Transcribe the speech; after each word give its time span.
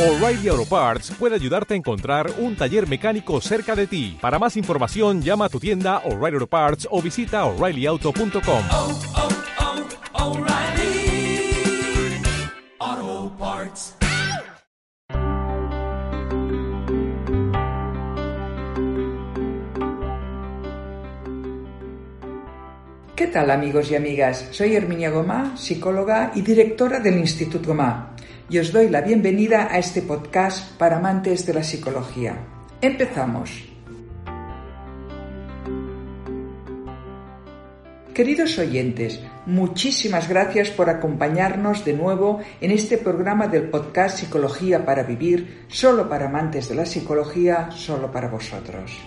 O'Reilly 0.00 0.48
Auto 0.48 0.64
Parts 0.64 1.10
puede 1.10 1.34
ayudarte 1.34 1.74
a 1.74 1.76
encontrar 1.76 2.30
un 2.38 2.56
taller 2.56 2.88
mecánico 2.88 3.38
cerca 3.42 3.76
de 3.76 3.86
ti. 3.86 4.16
Para 4.18 4.38
más 4.38 4.56
información, 4.56 5.20
llama 5.20 5.44
a 5.44 5.48
tu 5.50 5.60
tienda 5.60 5.98
O'Reilly 6.06 6.36
Auto 6.36 6.46
Parts 6.46 6.88
o 6.90 7.02
visita 7.02 7.44
oreillyauto.com. 7.44 8.62
oh, 8.72 8.98
oh, 12.82 13.32
Parts. 13.38 13.96
¿Qué 23.14 23.26
tal 23.26 23.50
amigos 23.50 23.90
y 23.90 23.96
amigas? 23.96 24.48
Soy 24.50 24.76
Herminia 24.76 25.10
Gomá, 25.10 25.58
psicóloga 25.58 26.32
y 26.34 26.40
directora 26.40 27.00
del 27.00 27.18
Instituto 27.18 27.68
Gomá, 27.68 28.16
y 28.50 28.58
os 28.58 28.72
doy 28.72 28.88
la 28.88 29.00
bienvenida 29.00 29.68
a 29.70 29.78
este 29.78 30.02
podcast 30.02 30.76
para 30.76 30.96
amantes 30.96 31.46
de 31.46 31.54
la 31.54 31.62
psicología. 31.62 32.36
Empezamos. 32.80 33.64
Queridos 38.12 38.58
oyentes, 38.58 39.20
muchísimas 39.46 40.28
gracias 40.28 40.70
por 40.70 40.90
acompañarnos 40.90 41.84
de 41.84 41.92
nuevo 41.92 42.40
en 42.60 42.72
este 42.72 42.98
programa 42.98 43.46
del 43.46 43.70
podcast 43.70 44.18
Psicología 44.18 44.84
para 44.84 45.04
Vivir, 45.04 45.66
solo 45.68 46.08
para 46.08 46.26
amantes 46.26 46.68
de 46.68 46.74
la 46.74 46.86
psicología, 46.86 47.70
solo 47.70 48.10
para 48.10 48.28
vosotros. 48.28 48.98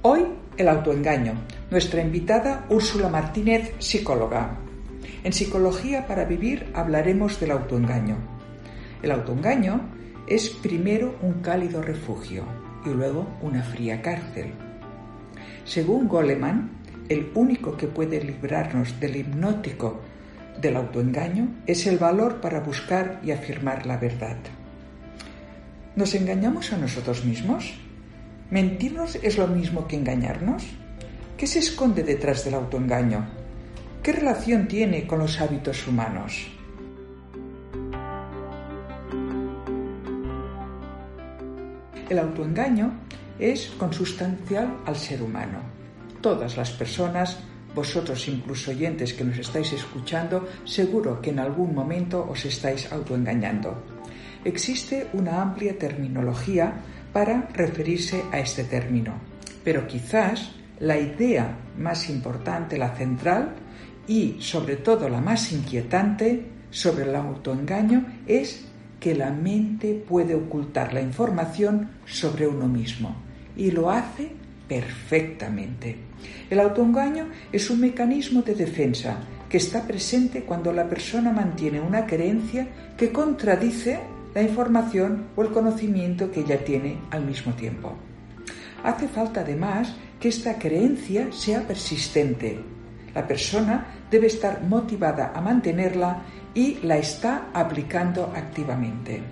Hoy 0.00 0.26
el 0.56 0.68
autoengaño. 0.68 1.34
Nuestra 1.70 2.02
invitada 2.02 2.66
Úrsula 2.68 3.08
Martínez, 3.08 3.72
psicóloga. 3.78 4.58
En 5.22 5.32
Psicología 5.32 6.06
para 6.06 6.24
Vivir 6.24 6.66
hablaremos 6.74 7.40
del 7.40 7.50
autoengaño. 7.50 8.16
El 9.02 9.10
autoengaño 9.10 9.80
es 10.26 10.48
primero 10.48 11.16
un 11.22 11.34
cálido 11.42 11.82
refugio 11.82 12.44
y 12.84 12.90
luego 12.90 13.26
una 13.42 13.62
fría 13.62 14.00
cárcel. 14.00 14.52
Según 15.64 16.08
Goleman, 16.08 16.70
el 17.08 17.30
único 17.34 17.76
que 17.76 17.86
puede 17.86 18.22
librarnos 18.22 18.98
del 19.00 19.16
hipnótico 19.16 20.00
del 20.60 20.76
autoengaño 20.76 21.48
es 21.66 21.86
el 21.86 21.98
valor 21.98 22.40
para 22.40 22.60
buscar 22.60 23.20
y 23.24 23.30
afirmar 23.30 23.86
la 23.86 23.96
verdad. 23.96 24.36
¿Nos 25.96 26.14
engañamos 26.14 26.72
a 26.72 26.78
nosotros 26.78 27.24
mismos? 27.24 27.74
¿Mentirnos 28.54 29.16
es 29.16 29.36
lo 29.36 29.48
mismo 29.48 29.88
que 29.88 29.96
engañarnos? 29.96 30.62
¿Qué 31.36 31.44
se 31.44 31.58
esconde 31.58 32.04
detrás 32.04 32.44
del 32.44 32.54
autoengaño? 32.54 33.26
¿Qué 34.00 34.12
relación 34.12 34.68
tiene 34.68 35.08
con 35.08 35.18
los 35.18 35.40
hábitos 35.40 35.88
humanos? 35.88 36.46
El 42.08 42.16
autoengaño 42.16 42.92
es 43.40 43.70
consustancial 43.76 44.72
al 44.86 44.94
ser 44.94 45.20
humano. 45.20 45.58
Todas 46.20 46.56
las 46.56 46.70
personas, 46.70 47.40
vosotros 47.74 48.28
incluso 48.28 48.70
oyentes 48.70 49.14
que 49.14 49.24
nos 49.24 49.38
estáis 49.38 49.72
escuchando, 49.72 50.46
seguro 50.64 51.20
que 51.20 51.30
en 51.30 51.40
algún 51.40 51.74
momento 51.74 52.24
os 52.30 52.44
estáis 52.44 52.92
autoengañando. 52.92 53.82
Existe 54.44 55.08
una 55.12 55.42
amplia 55.42 55.76
terminología 55.76 56.74
para 57.14 57.48
referirse 57.54 58.24
a 58.32 58.40
este 58.40 58.64
término. 58.64 59.14
Pero 59.62 59.86
quizás 59.86 60.50
la 60.80 60.98
idea 60.98 61.56
más 61.78 62.10
importante, 62.10 62.76
la 62.76 62.94
central 62.96 63.54
y 64.08 64.36
sobre 64.40 64.76
todo 64.76 65.08
la 65.08 65.20
más 65.20 65.52
inquietante 65.52 66.44
sobre 66.70 67.04
el 67.04 67.14
autoengaño 67.14 68.04
es 68.26 68.66
que 68.98 69.14
la 69.14 69.30
mente 69.30 69.94
puede 69.94 70.34
ocultar 70.34 70.92
la 70.92 71.00
información 71.00 71.88
sobre 72.04 72.48
uno 72.48 72.66
mismo 72.66 73.14
y 73.56 73.70
lo 73.70 73.90
hace 73.90 74.32
perfectamente. 74.66 75.96
El 76.50 76.58
autoengaño 76.58 77.28
es 77.52 77.70
un 77.70 77.80
mecanismo 77.80 78.42
de 78.42 78.56
defensa 78.56 79.18
que 79.48 79.58
está 79.58 79.86
presente 79.86 80.42
cuando 80.42 80.72
la 80.72 80.88
persona 80.88 81.30
mantiene 81.30 81.80
una 81.80 82.06
creencia 82.06 82.66
que 82.96 83.12
contradice 83.12 84.00
la 84.34 84.42
información 84.42 85.28
o 85.36 85.42
el 85.42 85.50
conocimiento 85.50 86.30
que 86.30 86.40
ella 86.40 86.64
tiene 86.64 86.98
al 87.10 87.24
mismo 87.24 87.52
tiempo. 87.54 87.94
Hace 88.82 89.08
falta 89.08 89.40
además 89.40 89.94
que 90.20 90.28
esta 90.28 90.58
creencia 90.58 91.32
sea 91.32 91.66
persistente. 91.66 92.58
La 93.14 93.26
persona 93.26 93.86
debe 94.10 94.26
estar 94.26 94.62
motivada 94.64 95.32
a 95.34 95.40
mantenerla 95.40 96.22
y 96.52 96.78
la 96.82 96.98
está 96.98 97.48
aplicando 97.54 98.32
activamente. 98.34 99.22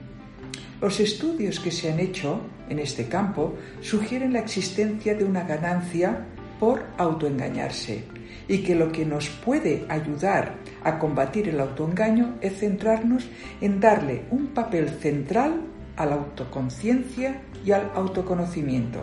Los 0.80 1.00
estudios 1.00 1.60
que 1.60 1.70
se 1.70 1.92
han 1.92 2.00
hecho 2.00 2.40
en 2.68 2.78
este 2.78 3.08
campo 3.08 3.54
sugieren 3.80 4.32
la 4.32 4.40
existencia 4.40 5.14
de 5.14 5.24
una 5.24 5.42
ganancia 5.44 6.26
por 6.58 6.84
autoengañarse 6.96 8.04
y 8.48 8.58
que 8.58 8.74
lo 8.74 8.90
que 8.90 9.04
nos 9.04 9.28
puede 9.28 9.84
ayudar 9.88 10.61
a 10.84 10.98
combatir 10.98 11.48
el 11.48 11.60
autoengaño 11.60 12.36
es 12.40 12.58
centrarnos 12.58 13.28
en 13.60 13.80
darle 13.80 14.24
un 14.30 14.48
papel 14.48 14.88
central 14.88 15.62
a 15.96 16.06
la 16.06 16.14
autoconciencia 16.14 17.42
y 17.64 17.72
al 17.72 17.90
autoconocimiento, 17.94 19.00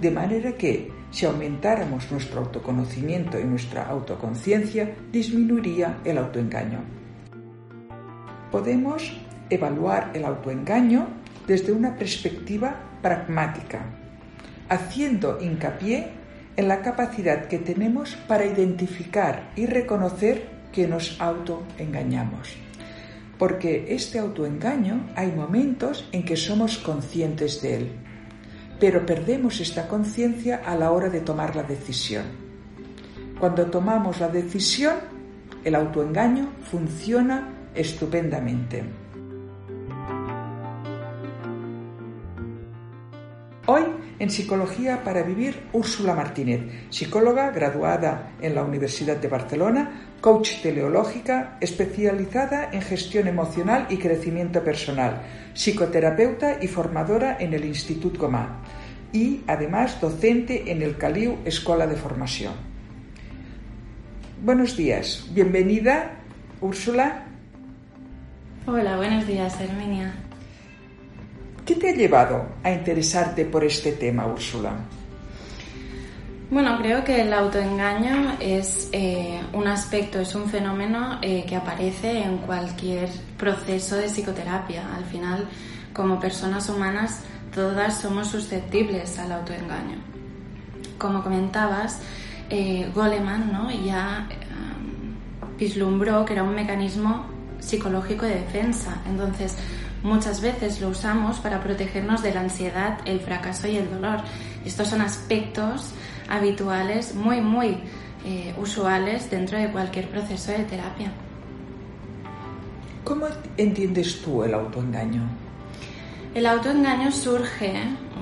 de 0.00 0.10
manera 0.10 0.52
que 0.52 0.90
si 1.10 1.26
aumentáramos 1.26 2.10
nuestro 2.10 2.40
autoconocimiento 2.40 3.38
y 3.38 3.44
nuestra 3.44 3.86
autoconciencia, 3.86 4.94
disminuiría 5.12 5.98
el 6.04 6.18
autoengaño. 6.18 6.80
Podemos 8.50 9.20
evaluar 9.50 10.10
el 10.14 10.24
autoengaño 10.24 11.08
desde 11.46 11.72
una 11.72 11.96
perspectiva 11.96 12.76
pragmática, 13.02 13.84
haciendo 14.68 15.38
hincapié 15.40 16.12
en 16.56 16.68
la 16.68 16.82
capacidad 16.82 17.46
que 17.46 17.58
tenemos 17.58 18.16
para 18.26 18.46
identificar 18.46 19.50
y 19.56 19.66
reconocer 19.66 20.48
que 20.72 20.86
nos 20.86 21.20
autoengañamos. 21.20 22.56
Porque 23.38 23.86
este 23.88 24.18
autoengaño 24.18 25.10
hay 25.16 25.32
momentos 25.32 26.08
en 26.12 26.24
que 26.24 26.36
somos 26.36 26.78
conscientes 26.78 27.60
de 27.60 27.76
él, 27.76 27.92
pero 28.80 29.04
perdemos 29.04 29.60
esta 29.60 29.88
conciencia 29.88 30.62
a 30.64 30.74
la 30.76 30.90
hora 30.90 31.08
de 31.08 31.20
tomar 31.20 31.54
la 31.54 31.62
decisión. 31.62 32.24
Cuando 33.38 33.66
tomamos 33.66 34.20
la 34.20 34.28
decisión, 34.28 34.94
el 35.64 35.74
autoengaño 35.74 36.52
funciona 36.62 37.48
estupendamente. 37.74 39.01
En 44.22 44.30
Psicología 44.30 45.02
para 45.02 45.24
Vivir, 45.24 45.64
Úrsula 45.72 46.14
Martínez, 46.14 46.60
psicóloga 46.90 47.50
graduada 47.50 48.30
en 48.40 48.54
la 48.54 48.62
Universidad 48.62 49.16
de 49.16 49.26
Barcelona, 49.26 50.14
coach 50.20 50.62
teleológica, 50.62 51.58
especializada 51.60 52.70
en 52.70 52.82
gestión 52.82 53.26
emocional 53.26 53.88
y 53.90 53.96
crecimiento 53.96 54.62
personal, 54.62 55.22
psicoterapeuta 55.54 56.62
y 56.62 56.68
formadora 56.68 57.36
en 57.40 57.52
el 57.52 57.64
Institut 57.64 58.16
Gomá 58.16 58.62
y 59.12 59.40
además 59.48 60.00
docente 60.00 60.70
en 60.70 60.82
el 60.82 60.96
Caliu 60.96 61.38
Escuela 61.44 61.88
de 61.88 61.96
Formación. 61.96 62.52
Buenos 64.40 64.76
días, 64.76 65.26
bienvenida, 65.32 66.12
Úrsula. 66.60 67.24
Hola, 68.68 68.96
buenos 68.98 69.26
días, 69.26 69.60
Herminia. 69.60 70.14
¿Qué 71.64 71.76
te 71.76 71.90
ha 71.90 71.94
llevado 71.94 72.44
a 72.64 72.72
interesarte 72.72 73.44
por 73.44 73.62
este 73.62 73.92
tema, 73.92 74.26
Úrsula? 74.26 74.72
Bueno, 76.50 76.76
creo 76.78 77.04
que 77.04 77.22
el 77.22 77.32
autoengaño 77.32 78.36
es 78.40 78.88
eh, 78.92 79.40
un 79.52 79.68
aspecto, 79.68 80.18
es 80.20 80.34
un 80.34 80.50
fenómeno 80.50 81.18
eh, 81.22 81.44
que 81.46 81.56
aparece 81.56 82.24
en 82.24 82.38
cualquier 82.38 83.08
proceso 83.38 83.96
de 83.96 84.08
psicoterapia. 84.08 84.94
Al 84.94 85.04
final, 85.04 85.48
como 85.94 86.18
personas 86.18 86.68
humanas, 86.68 87.20
todas 87.54 88.00
somos 88.00 88.28
susceptibles 88.28 89.18
al 89.18 89.32
autoengaño. 89.32 89.96
Como 90.98 91.22
comentabas, 91.22 92.00
eh, 92.50 92.90
Goleman 92.92 93.52
¿no? 93.52 93.70
ya 93.70 94.28
vislumbró 95.58 96.24
que 96.24 96.32
era 96.32 96.42
un 96.42 96.54
mecanismo 96.54 97.24
psicológico 97.60 98.26
de 98.26 98.34
defensa. 98.34 99.00
Entonces, 99.08 99.56
muchas 100.02 100.40
veces 100.40 100.80
lo 100.80 100.88
usamos 100.88 101.38
para 101.38 101.60
protegernos 101.60 102.22
de 102.22 102.34
la 102.34 102.40
ansiedad, 102.40 102.98
el 103.04 103.20
fracaso 103.20 103.68
y 103.68 103.76
el 103.76 103.90
dolor. 103.90 104.20
Estos 104.64 104.88
son 104.88 105.00
aspectos 105.00 105.92
habituales, 106.28 107.14
muy, 107.14 107.40
muy 107.40 107.78
eh, 108.24 108.54
usuales 108.56 109.30
dentro 109.30 109.58
de 109.58 109.70
cualquier 109.70 110.08
proceso 110.08 110.52
de 110.52 110.64
terapia. 110.64 111.12
¿Cómo 113.04 113.26
entiendes 113.56 114.22
tú 114.22 114.44
el 114.44 114.54
autoengaño? 114.54 115.22
El 116.34 116.46
autoengaño 116.46 117.12
surge, 117.12 117.74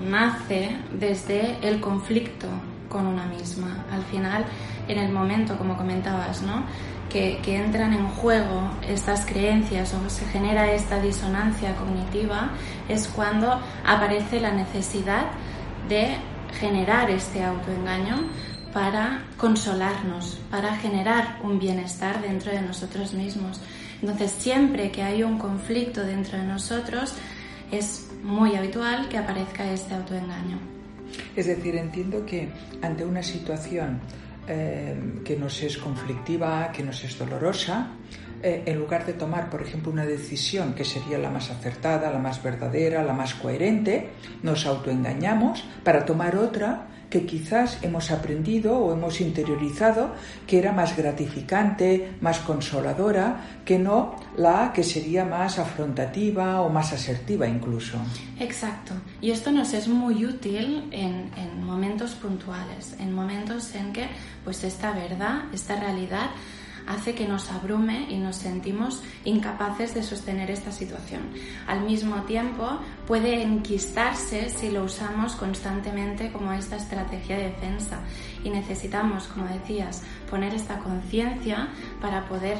nace 0.03 0.77
desde 0.99 1.57
el 1.63 1.81
conflicto 1.81 2.49
con 2.89 3.07
una 3.07 3.27
misma. 3.27 3.85
Al 3.93 4.03
final, 4.05 4.45
en 4.89 4.99
el 4.99 5.13
momento, 5.13 5.57
como 5.57 5.77
comentabas, 5.77 6.43
¿no? 6.43 6.65
Que, 7.11 7.41
entran 7.45 7.93
en 7.93 8.09
juego 8.09 8.71
estas 8.89 9.27
creencias 9.27 9.93
o 9.95 10.09
se 10.09 10.25
genera 10.27 10.73
esta 10.73 11.03
disonancia 11.03 11.75
cognitiva 11.75 12.53
es 12.89 13.09
cuando 13.09 13.61
aparece 13.85 14.41
la 14.41 14.53
necesidad 14.53 15.27
de 15.89 16.17
generar 16.59 17.11
este 17.11 17.43
autoengaño 17.43 18.29
para 18.73 19.25
consolarnos, 19.37 20.41
para 20.51 20.77
generar 20.77 21.41
un 21.43 21.59
bienestar 21.59 22.23
dentro 22.23 22.53
de 22.53 22.63
nosotros 22.63 23.13
mismos. 23.13 23.61
Entonces, 24.01 24.31
siempre 24.31 24.91
que 24.91 25.03
hay 25.03 25.23
un 25.25 25.39
conflicto 25.39 26.05
dentro 26.05 26.39
de 26.39 26.45
nosotros, 26.45 27.15
es 27.73 28.09
muy 28.23 28.55
habitual 28.55 29.09
que 29.09 29.19
aparezca 29.19 29.71
este 29.71 29.95
autoengaño. 29.95 30.59
Es 31.35 31.47
decir, 31.47 31.77
entiendo 31.77 32.25
que 32.25 32.49
ante 32.83 33.05
una 33.05 33.23
situación 33.23 34.01
eh, 34.53 34.97
que 35.25 35.37
nos 35.37 35.63
es 35.63 35.79
conflictiva, 35.79 36.73
que 36.73 36.83
nos 36.83 37.05
es 37.05 37.17
dolorosa, 37.17 37.93
eh, 38.43 38.65
en 38.67 38.81
lugar 38.81 39.07
de 39.07 39.13
tomar, 39.13 39.49
por 39.49 39.63
ejemplo, 39.63 39.93
una 39.93 40.05
decisión 40.05 40.75
que 40.75 40.85
sería 40.85 41.19
la 41.19 41.31
más 41.31 41.53
acertada, 41.53 42.11
la 42.11 42.19
más 42.19 42.43
verdadera, 42.43 43.05
la 43.05 43.13
más 43.13 43.35
coherente, 43.35 44.11
nos 44.43 44.67
autoengañamos 44.67 45.65
para 45.85 46.05
tomar 46.05 46.35
otra 46.35 46.89
que 47.11 47.27
quizás 47.27 47.79
hemos 47.83 48.11
aprendido 48.11 48.79
o 48.79 48.93
hemos 48.93 49.21
interiorizado 49.21 50.15
que 50.47 50.59
era 50.59 50.73
más 50.73 50.97
gratificante, 50.97 52.13
más 52.21 52.39
consoladora, 52.39 53.61
que 53.65 53.79
no 53.79 54.15
la 54.37 54.73
que 54.73 54.85
sería 54.85 55.25
más 55.25 55.59
afrontativa 55.59 56.61
o 56.61 56.71
más 56.71 56.93
asertiva 56.93 57.47
incluso. 57.49 57.99
Exacto. 58.39 58.95
Y 59.21 59.33
esto 59.33 59.51
nos 59.51 59.75
es 59.75 59.89
muy 59.89 60.25
útil 60.25 60.89
en, 60.93 61.31
en 61.37 61.65
momentos 61.65 62.13
puntuales, 62.13 62.95
en 63.01 63.13
momentos 63.13 63.75
en 63.75 63.93
que 63.93 64.07
pues 64.45 64.63
esta 64.65 64.93
verdad, 64.93 65.43
esta 65.53 65.79
realidad 65.79 66.31
hace 66.87 67.15
que 67.15 67.27
nos 67.27 67.51
abrume 67.51 68.07
y 68.11 68.19
nos 68.19 68.37
sentimos 68.37 69.03
incapaces 69.25 69.95
de 69.95 70.03
sostener 70.03 70.51
esta 70.51 70.73
situación. 70.73 71.23
Al 71.67 71.83
mismo 71.83 72.23
tiempo, 72.23 72.79
puede 73.07 73.43
enquistarse 73.43 74.49
si 74.49 74.71
lo 74.71 74.85
usamos 74.85 75.35
constantemente 75.37 76.33
como 76.33 76.53
esta 76.53 76.77
estrategia 76.77 77.37
de 77.37 77.49
defensa 77.51 78.01
y 78.45 78.51
necesitamos, 78.51 79.27
como 79.29 79.47
decías, 79.47 80.03
poner 80.29 80.55
esta 80.55 80.79
conciencia 80.79 81.69
para 82.01 82.29
poder 82.29 82.59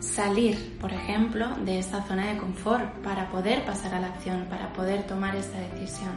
salir, 0.00 0.78
por 0.80 0.92
ejemplo, 0.92 1.48
de 1.64 1.78
esta 1.78 2.02
zona 2.02 2.32
de 2.32 2.38
confort, 2.38 2.90
para 3.02 3.30
poder 3.30 3.64
pasar 3.64 3.94
a 3.94 4.00
la 4.00 4.08
acción, 4.08 4.46
para 4.48 4.72
poder 4.72 5.06
tomar 5.06 5.36
esta 5.36 5.58
decisión. 5.58 6.12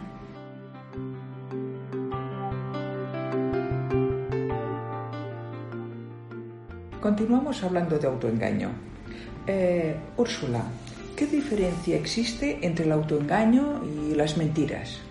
Continuamos 7.03 7.61
hablando 7.63 7.99
de 7.99 8.07
autoengaño. 8.07 8.69
Eh, 9.45 9.93
Úrsula, 10.15 10.63
¿qué 11.17 11.27
diferencia 11.27 11.97
existe 11.97 12.59
entre 12.61 12.85
el 12.85 12.93
autoengaño 12.93 13.81
y 13.83 14.15
las 14.15 14.37
mentiras? 14.37 15.01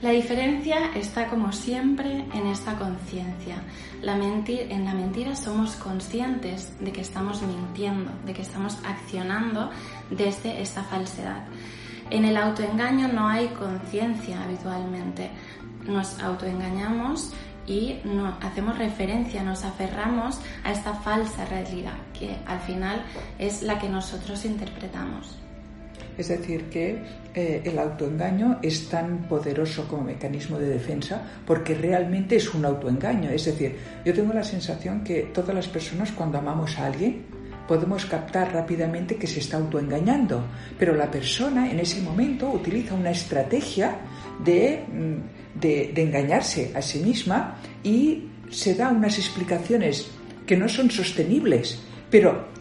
La 0.00 0.12
diferencia 0.12 0.92
está 0.94 1.28
como 1.28 1.52
siempre 1.52 2.24
en 2.32 2.46
esta 2.46 2.78
conciencia. 2.78 3.56
En 4.00 4.84
la 4.86 4.94
mentira 4.94 5.36
somos 5.36 5.76
conscientes 5.76 6.72
de 6.80 6.90
que 6.90 7.02
estamos 7.02 7.42
mintiendo, 7.42 8.10
de 8.24 8.32
que 8.32 8.40
estamos 8.40 8.78
accionando 8.86 9.68
desde 10.08 10.62
esta 10.62 10.84
falsedad. 10.84 11.44
En 12.08 12.24
el 12.24 12.38
autoengaño 12.38 13.08
no 13.08 13.28
hay 13.28 13.48
conciencia 13.48 14.42
habitualmente. 14.42 15.28
Nos 15.86 16.18
autoengañamos 16.22 17.34
y 17.66 18.00
hacemos 18.40 18.78
referencia, 18.78 19.42
nos 19.42 19.64
aferramos 19.64 20.40
a 20.64 20.72
esta 20.72 20.94
falsa 20.94 21.44
realidad 21.46 21.94
que 22.18 22.36
al 22.46 22.60
final 22.60 23.04
es 23.38 23.62
la 23.62 23.78
que 23.78 23.88
nosotros 23.88 24.44
interpretamos. 24.44 25.38
Es 26.16 26.28
decir, 26.28 26.64
que 26.70 27.02
eh, 27.34 27.62
el 27.64 27.78
autoengaño 27.78 28.58
es 28.62 28.88
tan 28.88 29.26
poderoso 29.28 29.88
como 29.88 30.04
mecanismo 30.04 30.58
de 30.58 30.68
defensa 30.68 31.22
porque 31.44 31.74
realmente 31.74 32.36
es 32.36 32.54
un 32.54 32.64
autoengaño. 32.64 33.30
Es 33.30 33.46
decir, 33.46 33.76
yo 34.04 34.14
tengo 34.14 34.32
la 34.32 34.44
sensación 34.44 35.02
que 35.02 35.22
todas 35.34 35.54
las 35.54 35.66
personas 35.66 36.12
cuando 36.12 36.38
amamos 36.38 36.78
a 36.78 36.86
alguien 36.86 37.22
podemos 37.66 38.04
captar 38.06 38.52
rápidamente 38.52 39.16
que 39.16 39.26
se 39.26 39.40
está 39.40 39.56
autoengañando, 39.56 40.44
pero 40.78 40.94
la 40.94 41.10
persona 41.10 41.70
en 41.70 41.80
ese 41.80 42.00
momento 42.02 42.50
utiliza 42.50 42.94
una 42.94 43.10
estrategia 43.10 43.96
de... 44.44 44.84
Mm, 44.92 45.43
de, 45.54 45.92
engañarse 45.96 46.72
a 46.74 46.82
sí 46.82 46.98
misma 47.00 47.56
y 47.82 48.28
se 48.50 48.74
da 48.74 48.88
unas 48.88 49.18
explicaciones 49.18 50.08
que 50.46 50.56
no 50.56 50.68
son 50.68 50.90
sostenibles, 50.90 51.80
pero 52.10 52.52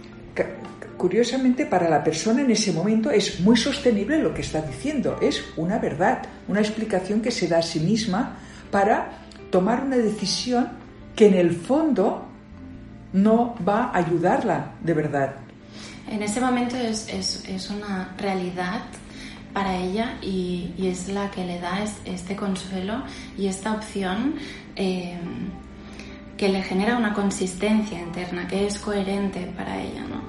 curiosamente 0.97 1.65
para 1.65 1.89
la 1.89 2.03
persona 2.03 2.41
en 2.41 2.51
ese 2.51 2.71
momento 2.71 3.11
es 3.11 3.41
muy 3.41 3.57
sostenible 3.57 4.19
lo 4.19 4.33
que 4.33 4.41
está 4.41 4.61
diciendo, 4.61 5.17
es 5.21 5.43
una 5.57 5.77
verdad, 5.77 6.23
una 6.47 6.61
explicación 6.61 7.21
que 7.21 7.31
se 7.31 7.47
da 7.47 7.57
a 7.57 7.61
sí 7.61 7.79
misma 7.79 8.37
para 8.71 9.19
tomar 9.51 9.83
una 9.83 9.97
decisión 9.97 10.69
que 11.15 11.27
en 11.27 11.33
el 11.33 11.51
fondo 11.51 12.25
no 13.11 13.55
va 13.67 13.91
a 13.91 13.97
ayudarla 13.97 14.75
de 14.81 14.93
verdad. 14.93 15.35
En 16.09 16.21
ese 16.23 16.41
momento 16.41 16.75
es, 16.77 17.07
es, 17.09 17.43
es 17.47 17.69
una 17.69 18.15
realidad 18.17 18.81
para 19.53 19.77
ella 19.77 20.17
y, 20.21 20.73
es 20.79 21.07
la 21.09 21.29
que 21.31 21.45
le 21.45 21.59
da 21.59 21.83
este 22.05 22.35
consuelo 22.35 23.03
y 23.37 23.47
esta 23.47 23.73
opción 23.73 24.35
eh, 24.75 25.17
que 26.35 26.49
le 26.49 26.61
genera 26.63 26.97
una 26.97 27.13
consistencia 27.13 27.99
interna, 27.99 28.47
que 28.47 28.65
es 28.65 28.79
coherente 28.79 29.51
para 29.55 29.79
ella. 29.79 30.01
¿no? 30.01 30.21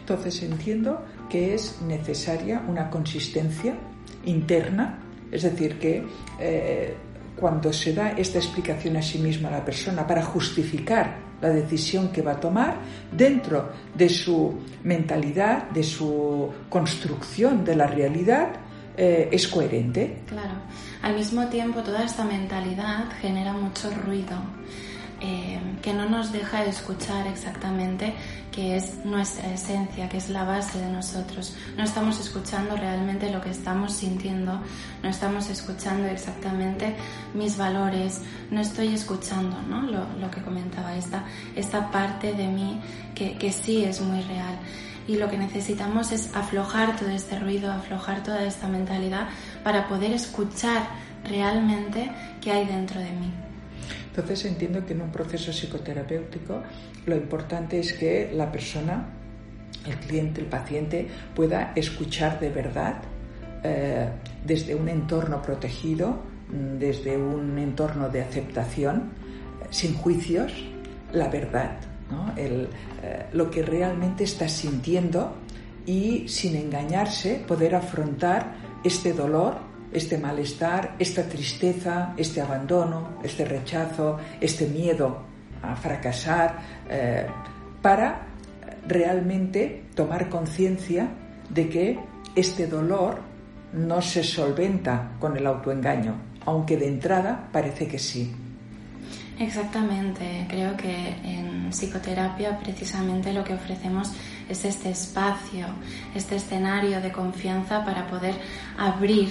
Entonces 0.00 0.42
entiendo 0.42 1.04
que 1.30 1.54
es 1.54 1.80
necesaria 1.82 2.62
una 2.66 2.90
consistencia 2.90 3.74
interna, 4.24 4.98
es 5.30 5.42
decir, 5.42 5.78
que 5.78 6.04
eh, 6.40 6.94
cuando 7.36 7.72
se 7.72 7.92
da 7.92 8.10
esta 8.10 8.38
explicación 8.38 8.96
a 8.96 9.02
sí 9.02 9.18
misma 9.18 9.48
a 9.48 9.52
la 9.52 9.64
persona 9.64 10.06
para 10.06 10.22
justificar 10.24 11.27
la 11.40 11.50
decisión 11.50 12.08
que 12.08 12.22
va 12.22 12.32
a 12.32 12.40
tomar 12.40 12.78
dentro 13.12 13.70
de 13.94 14.08
su 14.08 14.58
mentalidad, 14.84 15.70
de 15.70 15.82
su 15.82 16.50
construcción 16.68 17.64
de 17.64 17.76
la 17.76 17.86
realidad, 17.86 18.48
eh, 18.96 19.28
es 19.30 19.46
coherente. 19.46 20.22
Claro, 20.26 20.54
al 21.02 21.14
mismo 21.14 21.46
tiempo 21.46 21.82
toda 21.82 22.04
esta 22.04 22.24
mentalidad 22.24 23.04
genera 23.20 23.52
mucho 23.52 23.90
ruido 23.90 24.36
eh, 25.20 25.58
que 25.82 25.92
no 25.92 26.08
nos 26.08 26.30
deja 26.32 26.62
de 26.62 26.70
escuchar 26.70 27.26
exactamente 27.26 28.14
qué 28.52 28.76
es 28.76 29.04
nuestra 29.04 29.52
esencia, 29.52 30.08
que 30.08 30.16
es 30.16 30.30
la 30.30 30.44
base 30.44 30.78
de 30.78 30.90
nosotros. 30.90 31.54
No 31.76 31.84
estamos 31.84 32.20
escuchando 32.20 32.76
realmente 32.76 33.30
lo 33.30 33.40
que 33.40 33.50
estamos 33.50 33.94
sintiendo, 33.94 34.60
no 35.02 35.08
estamos 35.08 35.50
escuchando 35.50 36.06
exactamente 36.06 36.94
mis 37.34 37.56
valores, 37.56 38.20
no 38.50 38.60
estoy 38.60 38.94
escuchando 38.94 39.60
¿no? 39.62 39.82
Lo, 39.82 40.04
lo, 40.20 40.30
que 40.30 40.40
comentaba, 40.42 40.96
esta, 40.96 41.24
esta 41.56 41.90
parte 41.90 42.32
de 42.32 42.46
mí 42.46 42.80
que, 43.14 43.36
que 43.38 43.52
sí 43.52 43.84
es 43.84 44.00
muy 44.00 44.20
real 44.22 44.56
y 45.08 45.16
lo 45.16 45.28
que 45.28 45.38
necesitamos 45.38 46.12
es 46.12 46.34
aflojar 46.36 46.96
todo 46.96 47.08
este 47.08 47.38
ruido, 47.40 47.72
aflojar 47.72 48.22
toda 48.22 48.44
esta 48.44 48.68
mentalidad 48.68 49.28
para 49.64 49.88
poder 49.88 50.12
escuchar 50.12 50.86
realmente 51.24 52.12
qué 52.40 52.52
hay 52.52 52.66
dentro 52.66 53.00
de 53.00 53.10
mí. 53.10 53.47
Entonces 54.18 54.46
entiendo 54.46 54.84
que 54.84 54.94
en 54.94 55.02
un 55.02 55.12
proceso 55.12 55.52
psicoterapéutico 55.52 56.60
lo 57.06 57.14
importante 57.14 57.78
es 57.78 57.92
que 57.92 58.32
la 58.34 58.50
persona, 58.50 59.06
el 59.86 59.94
cliente, 59.96 60.40
el 60.40 60.48
paciente, 60.48 61.06
pueda 61.36 61.72
escuchar 61.76 62.40
de 62.40 62.50
verdad 62.50 62.96
eh, 63.62 64.08
desde 64.44 64.74
un 64.74 64.88
entorno 64.88 65.40
protegido, 65.40 66.18
mm, 66.48 66.78
desde 66.78 67.16
un 67.16 67.56
entorno 67.58 68.08
de 68.08 68.22
aceptación, 68.22 69.10
sin 69.70 69.94
juicios, 69.94 70.52
la 71.12 71.28
verdad, 71.28 71.78
eh, 72.36 72.66
lo 73.32 73.50
que 73.52 73.62
realmente 73.62 74.24
está 74.24 74.48
sintiendo 74.48 75.34
y 75.86 76.26
sin 76.26 76.56
engañarse 76.56 77.44
poder 77.46 77.76
afrontar 77.76 78.56
este 78.82 79.12
dolor 79.12 79.67
este 79.92 80.18
malestar, 80.18 80.94
esta 80.98 81.22
tristeza, 81.22 82.14
este 82.16 82.40
abandono, 82.40 83.18
este 83.22 83.44
rechazo, 83.44 84.18
este 84.40 84.66
miedo 84.66 85.22
a 85.62 85.74
fracasar, 85.76 86.58
eh, 86.88 87.26
para 87.82 88.26
realmente 88.86 89.84
tomar 89.94 90.28
conciencia 90.28 91.08
de 91.50 91.68
que 91.68 91.98
este 92.34 92.66
dolor 92.66 93.20
no 93.72 94.00
se 94.00 94.22
solventa 94.22 95.10
con 95.18 95.36
el 95.36 95.46
autoengaño, 95.46 96.14
aunque 96.46 96.76
de 96.76 96.88
entrada 96.88 97.48
parece 97.52 97.86
que 97.86 97.98
sí. 97.98 98.34
Exactamente, 99.38 100.46
creo 100.48 100.76
que 100.76 101.14
en 101.22 101.70
psicoterapia 101.70 102.58
precisamente 102.58 103.32
lo 103.32 103.44
que 103.44 103.54
ofrecemos 103.54 104.12
es 104.48 104.64
este 104.64 104.90
espacio, 104.90 105.66
este 106.14 106.36
escenario 106.36 107.00
de 107.00 107.12
confianza 107.12 107.84
para 107.84 108.08
poder 108.08 108.34
abrir 108.76 109.28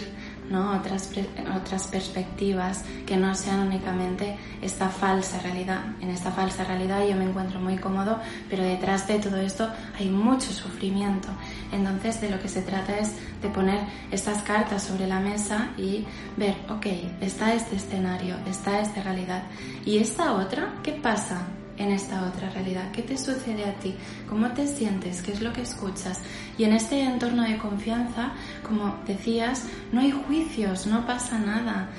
¿no? 0.50 0.78
otras, 0.78 1.12
otras 1.56 1.88
perspectivas 1.88 2.84
que 3.06 3.18
no 3.18 3.36
sean 3.36 3.68
únicamente 3.68 4.38
esta 4.62 4.90
falsa 4.90 5.40
realidad. 5.40 5.82
En 6.02 6.10
esta 6.10 6.32
falsa 6.32 6.64
realidad 6.64 7.06
yo 7.08 7.16
me 7.16 7.26
encuentro 7.26 7.60
muy 7.60 7.78
cómodo, 7.78 8.20
pero 8.50 8.64
detrás 8.64 9.08
de 9.08 9.20
todo 9.20 9.38
esto 9.38 9.70
hay 9.98 10.10
mucho 10.10 10.52
sufrimiento. 10.52 11.30
Entonces 11.72 12.22
de 12.22 12.30
lo 12.30 12.40
que 12.40 12.50
se 12.50 12.62
trata 12.62 12.98
es 12.98 13.14
de 13.42 13.50
poner 13.50 13.80
estas 14.12 14.42
cartas 14.44 14.84
sobre 14.84 15.08
la 15.08 15.20
mesa 15.20 15.70
y 15.78 16.06
ver, 16.38 16.56
ok, 16.70 16.86
está 17.22 17.54
este 17.54 17.76
escenario, 17.76 18.36
está 18.48 18.80
esta 18.80 19.02
realidad. 19.04 19.44
¿Y 19.86 19.98
esta 19.98 20.34
otra? 20.34 20.74
¿Qué 20.84 20.94
pasa? 20.94 21.42
En 21.78 21.92
esta 21.92 22.28
otra 22.28 22.50
realidad? 22.50 22.92
¿Qué 22.92 23.02
te 23.02 23.18
sucede 23.18 23.66
a 23.66 23.74
ti? 23.76 23.96
¿Cómo 24.30 24.52
te 24.52 24.68
sientes? 24.68 25.22
¿Qué 25.22 25.32
es 25.32 25.42
lo 25.42 25.54
que 25.54 25.62
escuchas? 25.62 26.22
Y 26.58 26.64
en 26.64 26.74
este 26.74 27.02
entorno 27.04 27.44
de 27.44 27.58
confianza, 27.58 28.32
como 28.64 28.96
decías, 29.06 29.66
no 29.92 30.02
hay 30.02 30.12
juicios, 30.12 30.88
no 30.88 31.06
pasa 31.06 31.40
nada. 31.40 31.90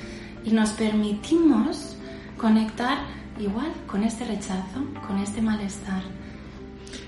Y 0.45 0.51
nos 0.51 0.71
permitimos 0.71 1.97
conectar 2.37 2.99
igual 3.39 3.73
con 3.87 4.05
este 4.05 4.25
rechazo, 4.25 4.85
con 5.07 5.19
este 5.19 5.41
malestar. 5.41 6.03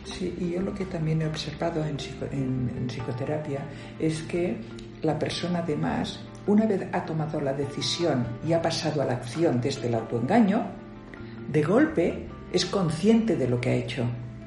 Sí, 0.04 0.34
y 0.38 0.50
yo 0.50 0.60
lo 0.60 0.74
que 0.74 0.84
también 0.84 1.22
he 1.22 1.26
observado 1.26 1.84
en, 1.84 1.96
en 2.32 2.86
psicoterapia 2.88 3.60
es 3.98 4.22
que 4.22 4.60
la 5.02 5.18
persona 5.18 5.60
además, 5.60 6.20
una 6.46 6.66
vez 6.66 6.86
ha 6.92 7.04
tomado 7.04 7.40
la 7.40 7.52
decisión 7.52 8.26
y 8.46 8.52
ha 8.52 8.60
pasado 8.60 9.02
a 9.02 9.06
la 9.06 9.14
acción 9.14 9.60
desde 9.60 9.88
el 9.88 9.94
autoengaño, 9.94 10.64
de 11.50 11.62
golpe 11.62 12.28
es 12.52 12.66
consciente 12.66 13.36
de 13.36 13.48
lo 13.48 13.60
que 13.60 13.70
ha 13.70 13.74
hecho. 13.74 14.04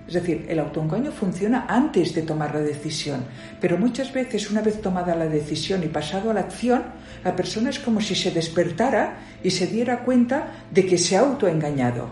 Es 0.08 0.16
decir, 0.16 0.46
el 0.50 0.60
autoengaño 0.60 1.12
funciona 1.12 1.66
antes 1.68 2.14
de 2.14 2.24
tomar 2.24 2.54
la 2.54 2.60
decisión, 2.60 3.24
pero 3.62 3.78
muchas 3.78 4.12
veces 4.12 4.52
una 4.52 4.62
vez 4.62 4.82
tomada 4.82 5.16
la 5.16 5.28
decisión 5.28 5.82
y 5.84 5.88
pasado 5.88 6.30
a 6.30 6.34
la 6.34 6.42
acción, 6.42 6.84
la 7.24 7.36
persona 7.36 7.70
es 7.70 7.80
como 7.80 8.02
si 8.02 8.14
se 8.14 8.32
despertara 8.32 9.20
y 9.44 9.50
se 9.50 9.68
diera 9.68 10.04
cuenta 10.04 10.66
de 10.72 10.86
que 10.86 10.98
se 10.98 11.16
ha 11.16 11.22
autoengañado. 11.22 12.10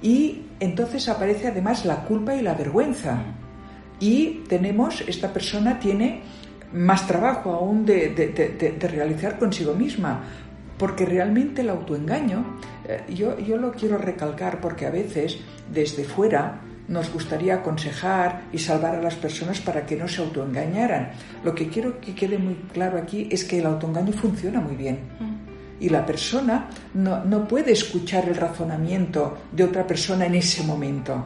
Y 0.00 0.46
entonces 0.58 1.08
aparece 1.08 1.48
además 1.48 1.84
la 1.84 2.04
culpa 2.04 2.34
y 2.34 2.42
la 2.42 2.54
vergüenza. 2.54 3.18
Y 4.00 4.42
tenemos, 4.48 5.04
esta 5.06 5.32
persona 5.32 5.78
tiene 5.78 6.22
más 6.72 7.06
trabajo 7.06 7.52
aún 7.52 7.84
de, 7.84 8.08
de 8.08 8.88
realizar 8.88 9.38
consigo 9.38 9.74
misma, 9.74 10.24
porque 10.82 11.06
realmente 11.06 11.60
el 11.60 11.70
autoengaño, 11.70 12.58
eh, 12.88 13.04
yo, 13.14 13.38
yo 13.38 13.56
lo 13.56 13.70
quiero 13.70 13.98
recalcar 13.98 14.60
porque 14.60 14.84
a 14.84 14.90
veces 14.90 15.38
desde 15.72 16.02
fuera 16.02 16.60
nos 16.88 17.12
gustaría 17.12 17.54
aconsejar 17.54 18.46
y 18.52 18.58
salvar 18.58 18.96
a 18.96 19.00
las 19.00 19.14
personas 19.14 19.60
para 19.60 19.86
que 19.86 19.94
no 19.94 20.08
se 20.08 20.20
autoengañaran. 20.22 21.12
Lo 21.44 21.54
que 21.54 21.68
quiero 21.68 22.00
que 22.00 22.16
quede 22.16 22.36
muy 22.36 22.54
claro 22.72 22.98
aquí 22.98 23.28
es 23.30 23.44
que 23.44 23.60
el 23.60 23.66
autoengaño 23.66 24.12
funciona 24.12 24.60
muy 24.60 24.74
bien. 24.74 24.98
Y 25.78 25.88
la 25.88 26.04
persona 26.04 26.68
no, 26.94 27.24
no 27.24 27.46
puede 27.46 27.70
escuchar 27.70 28.28
el 28.28 28.34
razonamiento 28.34 29.38
de 29.52 29.62
otra 29.62 29.86
persona 29.86 30.26
en 30.26 30.34
ese 30.34 30.64
momento. 30.64 31.24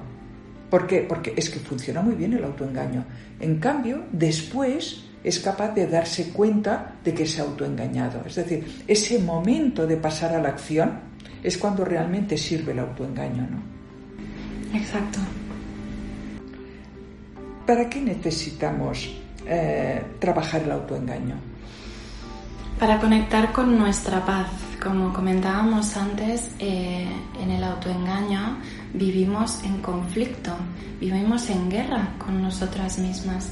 ¿Por 0.68 0.86
qué? 0.86 1.00
Porque 1.08 1.32
es 1.34 1.48
que 1.48 1.60
funciona 1.60 2.02
muy 2.02 2.14
bien 2.14 2.34
el 2.34 2.44
autoengaño. 2.44 3.06
En 3.40 3.58
cambio, 3.58 4.02
después 4.12 5.05
es 5.26 5.40
capaz 5.40 5.74
de 5.74 5.88
darse 5.88 6.28
cuenta 6.28 6.92
de 7.02 7.12
que 7.12 7.26
se 7.26 7.40
ha 7.40 7.44
autoengañado. 7.44 8.22
Es 8.24 8.36
decir, 8.36 8.84
ese 8.86 9.18
momento 9.18 9.84
de 9.84 9.96
pasar 9.96 10.32
a 10.32 10.40
la 10.40 10.50
acción 10.50 11.00
es 11.42 11.58
cuando 11.58 11.84
realmente 11.84 12.38
sirve 12.38 12.70
el 12.70 12.78
autoengaño, 12.78 13.42
¿no? 13.42 14.78
Exacto. 14.78 15.18
¿Para 17.66 17.90
qué 17.90 18.00
necesitamos 18.02 19.18
eh, 19.48 20.00
trabajar 20.20 20.62
el 20.62 20.70
autoengaño? 20.70 21.34
Para 22.78 23.00
conectar 23.00 23.52
con 23.52 23.76
nuestra 23.76 24.24
paz. 24.24 24.46
Como 24.80 25.12
comentábamos 25.12 25.96
antes, 25.96 26.52
eh, 26.60 27.04
en 27.42 27.50
el 27.50 27.64
autoengaño 27.64 28.58
vivimos 28.94 29.64
en 29.64 29.78
conflicto, 29.82 30.52
vivimos 31.00 31.50
en 31.50 31.68
guerra 31.68 32.10
con 32.16 32.40
nosotras 32.40 33.00
mismas 33.00 33.50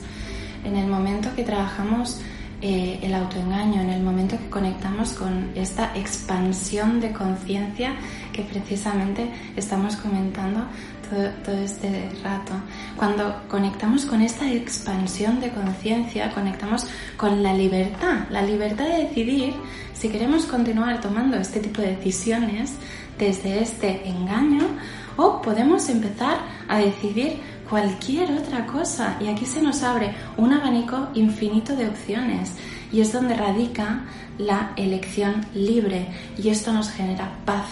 en 0.64 0.76
el 0.76 0.86
momento 0.86 1.34
que 1.34 1.44
trabajamos 1.44 2.20
eh, 2.60 2.98
el 3.02 3.14
autoengaño, 3.14 3.82
en 3.82 3.90
el 3.90 4.02
momento 4.02 4.38
que 4.38 4.48
conectamos 4.48 5.12
con 5.12 5.50
esta 5.54 5.94
expansión 5.94 6.98
de 7.00 7.12
conciencia 7.12 7.94
que 8.32 8.42
precisamente 8.42 9.28
estamos 9.54 9.96
comentando 9.96 10.64
todo, 11.10 11.28
todo, 11.44 11.56
este 11.58 12.08
rato. 12.22 12.54
Cuando 12.96 13.42
conectamos 13.48 14.06
con 14.06 14.22
esta 14.22 14.50
expansión 14.50 15.40
de 15.40 15.50
conciencia, 15.50 16.30
conectamos 16.30 16.86
con 17.18 17.42
la 17.42 17.52
libertad, 17.52 18.28
la 18.30 18.40
libertad 18.40 18.84
de 18.84 19.04
decidir 19.04 19.52
si 19.92 20.08
queremos 20.08 20.46
continuar 20.46 21.00
tomando 21.02 21.36
este 21.36 21.60
tipo 21.60 21.82
de 21.82 21.96
decisiones 21.96 22.72
desde 23.18 23.62
este 23.62 24.08
engaño 24.08 24.68
o 25.16 25.40
podemos 25.42 25.88
empezar 25.88 26.38
a 26.68 26.78
decidir 26.78 27.40
cualquier 27.68 28.32
otra 28.32 28.66
cosa. 28.66 29.16
Y 29.20 29.28
aquí 29.28 29.46
se 29.46 29.62
nos 29.62 29.82
abre 29.82 30.14
un 30.36 30.52
abanico 30.52 31.08
infinito 31.14 31.74
de 31.76 31.88
opciones 31.88 32.52
y 32.92 33.00
es 33.00 33.12
donde 33.12 33.34
radica 33.34 34.04
la 34.38 34.72
elección 34.76 35.46
libre 35.54 36.08
y 36.36 36.48
esto 36.48 36.72
nos 36.72 36.90
genera 36.90 37.30
paz. 37.44 37.66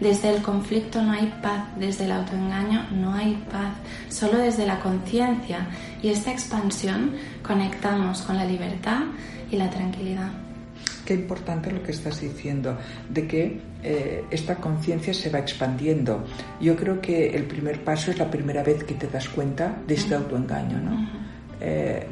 Desde 0.00 0.34
el 0.34 0.42
conflicto 0.42 1.02
no 1.02 1.12
hay 1.12 1.32
paz, 1.42 1.64
desde 1.78 2.04
el 2.04 2.12
autoengaño 2.12 2.86
no 2.90 3.14
hay 3.14 3.34
paz, 3.50 3.74
solo 4.08 4.38
desde 4.38 4.66
la 4.66 4.80
conciencia 4.80 5.66
y 6.02 6.08
esta 6.08 6.32
expansión 6.32 7.12
conectamos 7.46 8.22
con 8.22 8.36
la 8.36 8.44
libertad 8.44 9.02
y 9.50 9.56
la 9.56 9.70
tranquilidad. 9.70 10.30
Qué 11.04 11.14
importante 11.14 11.70
lo 11.70 11.82
que 11.82 11.92
estás 11.92 12.20
diciendo, 12.20 12.78
de 13.10 13.26
que 13.26 13.60
eh, 13.82 14.24
esta 14.30 14.56
conciencia 14.56 15.12
se 15.12 15.28
va 15.28 15.38
expandiendo. 15.38 16.24
Yo 16.60 16.74
creo 16.76 17.00
que 17.00 17.34
el 17.36 17.44
primer 17.44 17.84
paso 17.84 18.10
es 18.10 18.18
la 18.18 18.30
primera 18.30 18.62
vez 18.62 18.84
que 18.84 18.94
te 18.94 19.06
das 19.08 19.28
cuenta 19.28 19.76
de 19.86 19.94
este 19.94 20.14
autoengaño. 20.14 20.78
¿no? 20.78 21.08
Eh, 21.60 22.06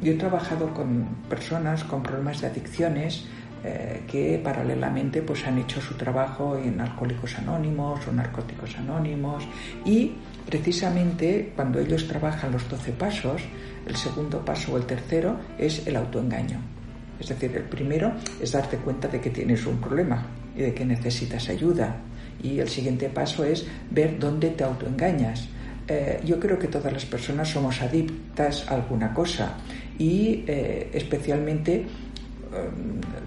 yo 0.00 0.12
he 0.12 0.16
trabajado 0.16 0.72
con 0.72 1.06
personas 1.28 1.84
con 1.84 2.02
problemas 2.02 2.40
de 2.40 2.46
adicciones 2.46 3.26
eh, 3.64 4.02
que 4.06 4.40
paralelamente 4.42 5.20
pues, 5.22 5.44
han 5.44 5.58
hecho 5.58 5.80
su 5.80 5.94
trabajo 5.94 6.56
en 6.56 6.80
alcohólicos 6.80 7.36
anónimos 7.38 8.06
o 8.06 8.12
narcóticos 8.12 8.76
anónimos 8.76 9.44
y 9.84 10.12
precisamente 10.46 11.52
cuando 11.56 11.80
ellos 11.80 12.06
trabajan 12.06 12.52
los 12.52 12.68
12 12.68 12.92
pasos, 12.92 13.42
el 13.84 13.96
segundo 13.96 14.44
paso 14.44 14.72
o 14.72 14.76
el 14.76 14.86
tercero 14.86 15.36
es 15.58 15.84
el 15.88 15.96
autoengaño. 15.96 16.77
Es 17.20 17.28
decir, 17.28 17.54
el 17.56 17.64
primero 17.64 18.12
es 18.40 18.52
darte 18.52 18.76
cuenta 18.78 19.08
de 19.08 19.20
que 19.20 19.30
tienes 19.30 19.66
un 19.66 19.78
problema 19.78 20.26
y 20.56 20.62
de 20.62 20.74
que 20.74 20.84
necesitas 20.84 21.48
ayuda. 21.48 21.96
Y 22.42 22.58
el 22.58 22.68
siguiente 22.68 23.08
paso 23.08 23.44
es 23.44 23.66
ver 23.90 24.18
dónde 24.18 24.50
te 24.50 24.64
autoengañas. 24.64 25.48
Eh, 25.88 26.20
yo 26.24 26.38
creo 26.38 26.58
que 26.58 26.68
todas 26.68 26.92
las 26.92 27.06
personas 27.06 27.48
somos 27.48 27.80
adictas 27.80 28.66
a 28.68 28.74
alguna 28.74 29.14
cosa 29.14 29.54
y 29.98 30.44
eh, 30.46 30.90
especialmente 30.92 31.76
eh, 31.76 31.86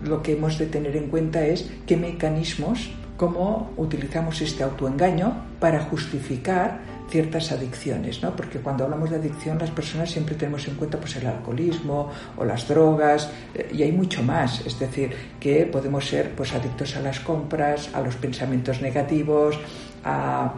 lo 0.04 0.22
que 0.22 0.34
hemos 0.34 0.60
de 0.60 0.68
tener 0.68 0.96
en 0.96 1.08
cuenta 1.08 1.44
es 1.44 1.70
qué 1.88 1.98
mecanismos, 1.98 2.92
cómo 3.18 3.72
utilizamos 3.78 4.42
este 4.42 4.64
autoengaño 4.64 5.34
para 5.60 5.82
justificar 5.86 6.82
ciertas 7.12 7.52
adicciones, 7.52 8.24
¿no? 8.24 8.36
Porque 8.36 8.60
cuando 8.60 8.86
hablamos 8.86 9.10
de 9.10 9.18
adicción 9.18 9.60
las 9.60 9.70
personas 9.70 10.10
siempre 10.10 10.36
tenemos 10.36 10.68
en 10.68 10.76
cuenta 10.76 10.98
pues 10.98 11.16
el 11.18 11.28
alcoholismo 11.28 12.10
o 12.38 12.46
las 12.46 12.68
drogas 12.68 13.30
eh, 13.54 13.70
y 13.74 13.84
hay 13.84 13.92
mucho 13.92 14.24
más, 14.24 14.66
es 14.66 14.80
decir, 14.80 15.14
que 15.40 15.66
podemos 15.66 16.08
ser 16.08 16.32
pues 16.32 16.54
adictos 16.54 16.96
a 16.96 17.02
las 17.02 17.20
compras, 17.20 17.90
a 17.94 18.02
los 18.02 18.16
pensamientos 18.16 18.82
negativos, 18.82 19.60
a, 20.04 20.54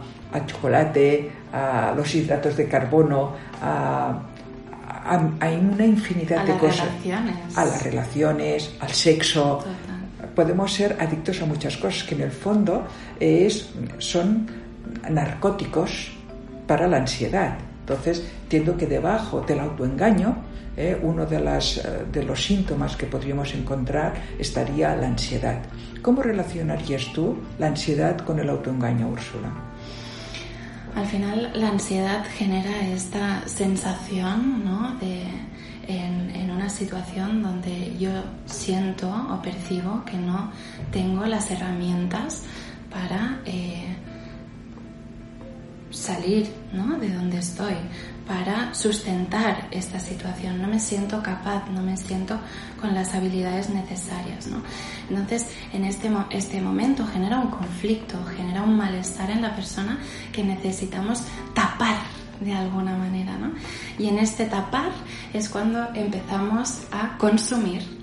chocolate, 0.46 1.30
a 1.52 1.92
los 1.94 2.14
hidratos 2.14 2.56
de 2.56 2.68
carbono, 2.68 3.32
a, 3.60 4.20
una 5.60 5.84
infinidad 5.84 6.44
de 6.46 6.56
cosas, 6.56 6.88
a 7.56 7.64
las 7.66 7.82
relaciones, 7.82 8.74
al 8.80 8.90
sexo. 8.90 9.62
Podemos 10.34 10.72
ser 10.72 10.96
adictos 10.98 11.42
a 11.42 11.46
muchas 11.46 11.76
cosas 11.76 12.04
que 12.04 12.14
en 12.14 12.22
el 12.22 12.30
fondo 12.30 12.86
es, 13.20 13.68
son 13.98 14.46
narcóticos 15.10 16.14
para 16.66 16.86
la 16.86 16.98
ansiedad. 16.98 17.58
Entonces, 17.80 18.24
entiendo 18.44 18.76
que 18.76 18.86
debajo 18.86 19.40
del 19.42 19.60
autoengaño, 19.60 20.36
eh, 20.76 20.98
uno 21.02 21.24
de, 21.26 21.38
las, 21.38 21.76
eh, 21.76 22.04
de 22.10 22.24
los 22.24 22.42
síntomas 22.42 22.96
que 22.96 23.06
podríamos 23.06 23.54
encontrar 23.54 24.14
estaría 24.38 24.96
la 24.96 25.06
ansiedad. 25.06 25.62
¿Cómo 26.02 26.22
relacionarías 26.22 27.12
tú 27.12 27.38
la 27.58 27.68
ansiedad 27.68 28.18
con 28.18 28.38
el 28.40 28.48
autoengaño, 28.48 29.08
Úrsula? 29.08 29.52
Al 30.96 31.06
final, 31.06 31.50
la 31.54 31.68
ansiedad 31.68 32.24
genera 32.36 32.88
esta 32.88 33.46
sensación 33.46 34.64
¿no? 34.64 34.96
de, 34.98 35.24
en, 35.86 36.30
en, 36.30 36.50
una 36.50 36.68
situación 36.68 37.42
donde 37.42 37.96
yo 37.98 38.10
siento 38.46 39.08
o 39.08 39.42
percibo 39.42 40.04
que 40.04 40.16
no 40.16 40.52
tengo 40.92 41.26
las 41.26 41.50
herramientas 41.50 42.42
para. 42.90 43.40
Eh, 43.44 43.96
salir 46.04 46.52
¿no? 46.72 46.98
de 46.98 47.08
donde 47.08 47.38
estoy, 47.38 47.74
para 48.26 48.74
sustentar 48.74 49.68
esta 49.70 49.98
situación. 49.98 50.60
No 50.60 50.68
me 50.68 50.78
siento 50.78 51.22
capaz, 51.22 51.68
no 51.70 51.82
me 51.82 51.96
siento 51.96 52.38
con 52.80 52.94
las 52.94 53.14
habilidades 53.14 53.70
necesarias. 53.70 54.46
¿no? 54.46 54.62
Entonces, 55.08 55.46
en 55.72 55.84
este, 55.84 56.10
este 56.30 56.60
momento 56.60 57.06
genera 57.06 57.40
un 57.40 57.50
conflicto, 57.50 58.22
genera 58.36 58.62
un 58.62 58.76
malestar 58.76 59.30
en 59.30 59.42
la 59.42 59.54
persona 59.54 59.98
que 60.32 60.44
necesitamos 60.44 61.22
tapar 61.54 61.96
de 62.40 62.52
alguna 62.52 62.96
manera. 62.96 63.36
¿no? 63.38 63.52
Y 63.98 64.08
en 64.08 64.18
este 64.18 64.46
tapar 64.46 64.90
es 65.32 65.48
cuando 65.48 65.88
empezamos 65.94 66.82
a 66.92 67.16
consumir. 67.18 67.93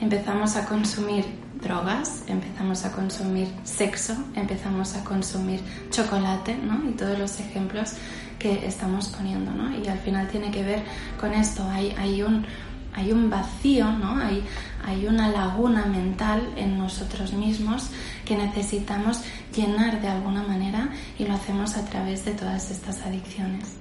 Empezamos 0.00 0.56
a 0.56 0.64
consumir 0.64 1.24
drogas, 1.60 2.24
empezamos 2.26 2.84
a 2.84 2.92
consumir 2.92 3.48
sexo, 3.64 4.14
empezamos 4.34 4.96
a 4.96 5.04
consumir 5.04 5.60
chocolate, 5.90 6.56
¿no? 6.56 6.88
Y 6.88 6.92
todos 6.92 7.18
los 7.18 7.38
ejemplos 7.38 7.92
que 8.38 8.66
estamos 8.66 9.08
poniendo, 9.08 9.50
¿no? 9.50 9.76
Y 9.76 9.86
al 9.88 9.98
final 9.98 10.26
tiene 10.28 10.50
que 10.50 10.62
ver 10.62 10.82
con 11.20 11.34
esto, 11.34 11.62
hay, 11.68 11.94
hay, 11.98 12.22
un, 12.22 12.46
hay 12.94 13.12
un 13.12 13.28
vacío, 13.28 13.92
¿no? 13.92 14.16
Hay, 14.16 14.42
hay 14.84 15.06
una 15.06 15.28
laguna 15.28 15.84
mental 15.84 16.48
en 16.56 16.78
nosotros 16.78 17.34
mismos 17.34 17.90
que 18.24 18.36
necesitamos 18.36 19.20
llenar 19.54 20.00
de 20.00 20.08
alguna 20.08 20.42
manera 20.42 20.88
y 21.18 21.26
lo 21.26 21.34
hacemos 21.34 21.76
a 21.76 21.84
través 21.84 22.24
de 22.24 22.32
todas 22.32 22.70
estas 22.70 23.02
adicciones. 23.02 23.76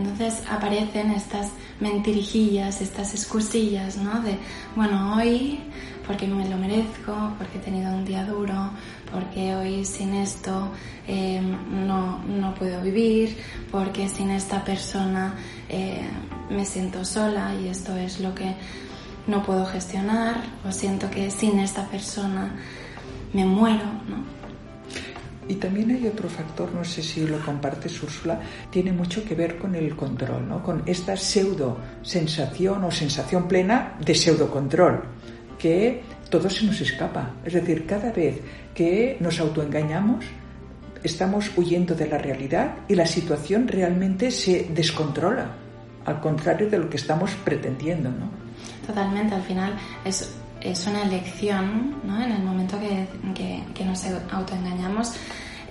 Entonces 0.00 0.42
aparecen 0.50 1.10
estas 1.10 1.50
mentirijillas, 1.78 2.80
estas 2.80 3.12
excusillas, 3.12 3.98
¿no? 3.98 4.22
De, 4.22 4.38
bueno, 4.74 5.14
hoy 5.16 5.60
porque 6.06 6.26
me 6.26 6.48
lo 6.48 6.56
merezco, 6.56 7.34
porque 7.38 7.58
he 7.58 7.60
tenido 7.60 7.92
un 7.92 8.04
día 8.04 8.24
duro, 8.24 8.70
porque 9.12 9.54
hoy 9.54 9.84
sin 9.84 10.14
esto 10.14 10.72
eh, 11.06 11.40
no, 11.40 12.18
no, 12.24 12.54
puedo 12.54 12.80
vivir, 12.80 13.36
porque 13.70 14.08
sin 14.08 14.30
esta 14.30 14.64
persona 14.64 15.34
eh, 15.68 16.00
me 16.48 16.64
siento 16.64 17.04
sola 17.04 17.54
y 17.54 17.68
esto 17.68 17.94
es 17.96 18.18
lo 18.18 18.34
que 18.34 18.56
no 19.26 19.42
puedo 19.44 19.66
gestionar, 19.66 20.42
o 20.66 20.72
siento 20.72 21.10
que 21.10 21.30
sin 21.30 21.60
esta 21.60 21.86
persona 21.86 22.56
me 23.32 23.44
muero, 23.44 23.84
¿no? 24.08 24.39
Y 25.50 25.56
también 25.56 25.90
hay 25.90 26.06
otro 26.06 26.28
factor, 26.28 26.72
no 26.72 26.84
sé 26.84 27.02
si 27.02 27.26
lo 27.26 27.44
compartes 27.44 28.00
Úrsula, 28.04 28.40
tiene 28.70 28.92
mucho 28.92 29.24
que 29.24 29.34
ver 29.34 29.58
con 29.58 29.74
el 29.74 29.96
control, 29.96 30.48
¿no? 30.48 30.62
con 30.62 30.84
esta 30.86 31.16
pseudo 31.16 31.76
sensación 32.02 32.84
o 32.84 32.90
sensación 32.92 33.48
plena 33.48 33.98
de 33.98 34.14
pseudo 34.14 34.48
control 34.48 35.02
que 35.58 36.02
todo 36.30 36.48
se 36.48 36.66
nos 36.66 36.80
escapa. 36.80 37.34
Es 37.44 37.54
decir, 37.54 37.84
cada 37.84 38.12
vez 38.12 38.40
que 38.72 39.16
nos 39.18 39.40
autoengañamos, 39.40 40.24
estamos 41.02 41.50
huyendo 41.56 41.96
de 41.96 42.06
la 42.06 42.18
realidad 42.18 42.76
y 42.86 42.94
la 42.94 43.06
situación 43.06 43.66
realmente 43.66 44.30
se 44.30 44.68
descontrola, 44.72 45.50
al 46.04 46.20
contrario 46.20 46.70
de 46.70 46.78
lo 46.78 46.88
que 46.88 46.96
estamos 46.96 47.32
pretendiendo. 47.44 48.08
¿no? 48.08 48.30
Totalmente, 48.86 49.34
al 49.34 49.42
final 49.42 49.76
es, 50.04 50.32
es 50.60 50.86
una 50.86 51.02
elección, 51.02 52.00
¿no? 52.04 52.22
en 52.22 52.32
el 52.32 52.42
momento 52.42 52.78
que, 52.78 53.06
que, 53.74 53.84
nos 53.84 54.04
autoengañamos. 54.32 55.12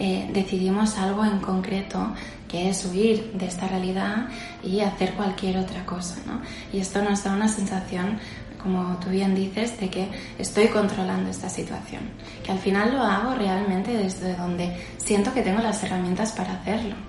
Eh, 0.01 0.29
decidimos 0.33 0.97
algo 0.97 1.25
en 1.25 1.39
concreto 1.39 2.13
que 2.47 2.69
es 2.69 2.85
huir 2.85 3.33
de 3.33 3.47
esta 3.47 3.67
realidad 3.67 4.29
y 4.63 4.79
hacer 4.79 5.13
cualquier 5.13 5.57
otra 5.57 5.85
cosa. 5.85 6.15
¿no? 6.25 6.41
Y 6.71 6.79
esto 6.79 7.01
nos 7.03 7.23
da 7.23 7.33
una 7.33 7.49
sensación 7.49 8.17
como 8.61 8.97
tú 8.97 9.09
bien 9.09 9.33
dices, 9.35 9.79
de 9.79 9.89
que 9.89 10.09
estoy 10.37 10.67
controlando 10.67 11.29
esta 11.29 11.49
situación, 11.49 12.01
que 12.43 12.51
al 12.51 12.59
final 12.59 12.93
lo 12.93 13.03
hago 13.03 13.33
realmente 13.33 13.95
desde 13.95 14.35
donde 14.35 14.75
siento 14.97 15.33
que 15.33 15.41
tengo 15.41 15.61
las 15.61 15.81
herramientas 15.83 16.33
para 16.33 16.53
hacerlo. 16.53 17.08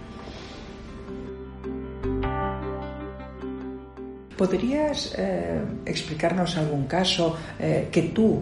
¿Podrías 4.41 5.13
eh, 5.19 5.61
explicarnos 5.85 6.57
algún 6.57 6.87
caso 6.87 7.37
eh, 7.59 7.91
que 7.93 8.05
tú 8.05 8.41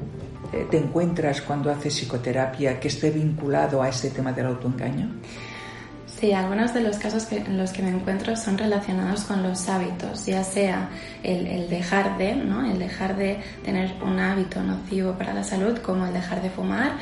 eh, 0.52 0.64
te 0.70 0.78
encuentras 0.78 1.42
cuando 1.42 1.72
haces 1.72 1.92
psicoterapia 1.92 2.78
que 2.78 2.86
esté 2.86 3.10
vinculado 3.10 3.82
a 3.82 3.88
este 3.88 4.10
tema 4.10 4.30
del 4.32 4.46
autoengaño? 4.46 5.10
Sí, 6.06 6.32
algunos 6.32 6.72
de 6.72 6.82
los 6.82 6.98
casos 6.98 7.26
en 7.32 7.58
los 7.58 7.72
que 7.72 7.82
me 7.82 7.90
encuentro 7.90 8.36
son 8.36 8.56
relacionados 8.58 9.24
con 9.24 9.42
los 9.42 9.68
hábitos, 9.68 10.24
ya 10.24 10.44
sea 10.44 10.88
el, 11.24 11.68
dejar 11.68 12.16
de, 12.16 12.36
¿no? 12.36 12.64
el 12.64 12.78
dejar 12.78 13.16
de 13.16 13.40
tener 13.64 13.92
un 14.00 14.20
hábito 14.20 14.62
nocivo 14.62 15.14
para 15.14 15.34
la 15.34 15.42
salud, 15.42 15.78
como 15.78 16.06
el 16.06 16.12
dejar 16.12 16.42
de 16.42 16.50
fumar, 16.50 16.92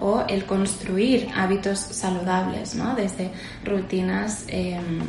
o 0.00 0.24
el 0.28 0.46
construir 0.46 1.28
hábitos 1.36 1.78
saludables, 1.78 2.74
¿no? 2.74 2.94
desde 2.94 3.30
rutinas 3.64 4.44
em, 4.48 5.00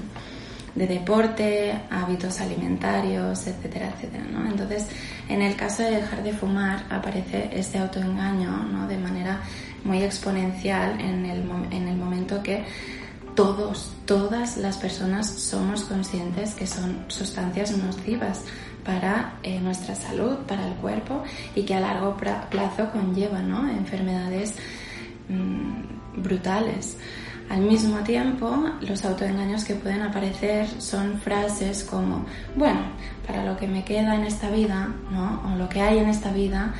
de 0.77 0.85
deporte, 0.85 1.73
hábitos 1.89 2.39
alimentarios, 2.39 3.47
etcétera, 3.47 3.89
etcétera. 3.95 4.25
¿no? 4.31 4.47
Entonces, 4.47 4.85
en 5.27 5.41
el 5.41 5.55
caso 5.55 5.81
de 5.81 5.91
dejar 5.91 6.21
de 6.23 6.33
fumar, 6.33 6.85
aparece 6.89 7.49
este 7.51 7.79
autoengaño 7.79 8.51
¿no? 8.71 8.87
de 8.87 8.97
manera 8.97 9.41
muy 9.83 10.03
exponencial 10.03 10.99
en 11.01 11.25
el, 11.25 11.43
en 11.71 11.87
el 11.87 11.97
momento 11.97 12.43
que 12.43 12.63
todos, 13.33 13.91
todas 14.05 14.57
las 14.57 14.77
personas 14.77 15.27
somos 15.27 15.83
conscientes 15.83 16.53
que 16.53 16.67
son 16.67 17.05
sustancias 17.07 17.75
nocivas 17.75 18.41
para 18.83 19.33
eh, 19.43 19.59
nuestra 19.59 19.95
salud, 19.95 20.37
para 20.47 20.67
el 20.67 20.73
cuerpo 20.75 21.23
y 21.55 21.63
que 21.63 21.73
a 21.73 21.79
largo 21.79 22.15
plazo 22.17 22.91
conllevan 22.91 23.51
enfermedades 23.69 24.53
mm, 25.27 26.21
brutales. 26.21 26.97
Al 27.49 27.61
mismo 27.61 27.99
tiempo, 27.99 28.71
los 28.81 29.05
autoengaños 29.05 29.63
que 29.63 29.75
pueden 29.75 30.01
aparecer 30.01 30.67
son 30.81 31.19
frases 31.19 31.83
como, 31.83 32.25
bueno, 32.55 32.81
para 33.25 33.45
lo 33.45 33.55
que 33.55 33.67
me 33.67 33.85
queda 33.85 34.15
en 34.15 34.25
esta 34.25 34.49
vida, 34.49 34.89
¿no? 35.11 35.41
o 35.45 35.57
lo 35.57 35.69
que 35.69 35.81
hay 35.81 35.99
en 35.99 36.09
esta 36.09 36.31
vida, 36.31 36.73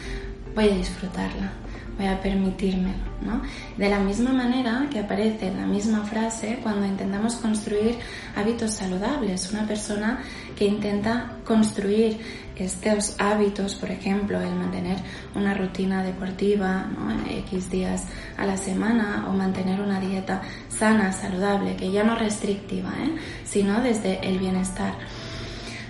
voy 0.53 0.69
a 0.69 0.75
disfrutarla 0.75 1.51
voy 1.97 2.07
a 2.07 2.21
permitírmelo, 2.21 3.03
¿no? 3.21 3.41
De 3.77 3.89
la 3.89 3.99
misma 3.99 4.31
manera 4.31 4.87
que 4.91 4.99
aparece 4.99 5.53
la 5.53 5.65
misma 5.65 6.03
frase 6.03 6.59
cuando 6.61 6.85
intentamos 6.85 7.35
construir 7.35 7.97
hábitos 8.35 8.71
saludables, 8.71 9.51
una 9.51 9.65
persona 9.65 10.19
que 10.55 10.65
intenta 10.65 11.33
construir 11.43 12.19
estos 12.55 13.15
hábitos, 13.19 13.75
por 13.75 13.91
ejemplo, 13.91 14.41
el 14.41 14.53
mantener 14.55 14.97
una 15.35 15.53
rutina 15.53 16.03
deportiva, 16.03 16.85
¿no? 16.85 17.11
X 17.29 17.69
días 17.69 18.05
a 18.37 18.45
la 18.45 18.57
semana 18.57 19.25
o 19.29 19.33
mantener 19.33 19.79
una 19.79 19.99
dieta 19.99 20.41
sana, 20.69 21.11
saludable, 21.11 21.75
que 21.75 21.91
ya 21.91 22.03
no 22.03 22.15
restrictiva, 22.15 22.89
¿eh? 22.99 23.15
sino 23.45 23.81
desde 23.81 24.19
el 24.27 24.39
bienestar. 24.39 24.93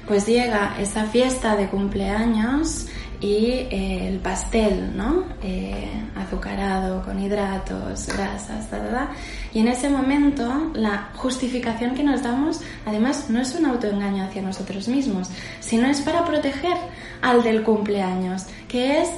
Pues 0.08 0.26
llega 0.26 0.76
esa 0.80 1.04
fiesta 1.06 1.56
de 1.56 1.67
cumpleaños 1.67 2.88
y 3.19 3.67
eh, 3.71 4.08
el 4.08 4.19
pastel, 4.19 4.95
¿no? 4.95 5.25
Eh, 5.41 5.89
azucarado, 6.15 7.03
con 7.03 7.19
hidratos, 7.19 8.08
grasas, 8.08 8.69
ta, 8.69 9.10
Y 9.53 9.60
en 9.60 9.67
ese 9.69 9.89
momento 9.89 10.71
la 10.73 11.10
justificación 11.15 11.95
que 11.95 12.03
nos 12.03 12.21
damos, 12.21 12.62
además, 12.86 13.30
no 13.30 13.41
es 13.41 13.56
un 13.56 13.65
autoengaño 13.65 14.23
hacia 14.23 14.41
nosotros 14.41 14.88
mismos, 14.88 15.30
sino 15.60 15.88
es 15.88 16.01
para 16.01 16.25
proteger 16.25 16.77
al 17.21 17.41
del 17.41 17.63
cumpleaños, 17.63 18.45
que 18.67 19.01
es, 19.01 19.10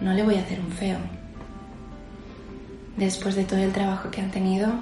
no 0.00 0.12
le 0.12 0.24
voy 0.24 0.36
a 0.36 0.40
hacer 0.40 0.58
un 0.60 0.72
feo. 0.72 0.98
Después 2.96 3.36
de 3.36 3.44
todo 3.44 3.60
el 3.60 3.72
trabajo 3.72 4.10
que 4.10 4.20
han 4.20 4.30
tenido, 4.30 4.72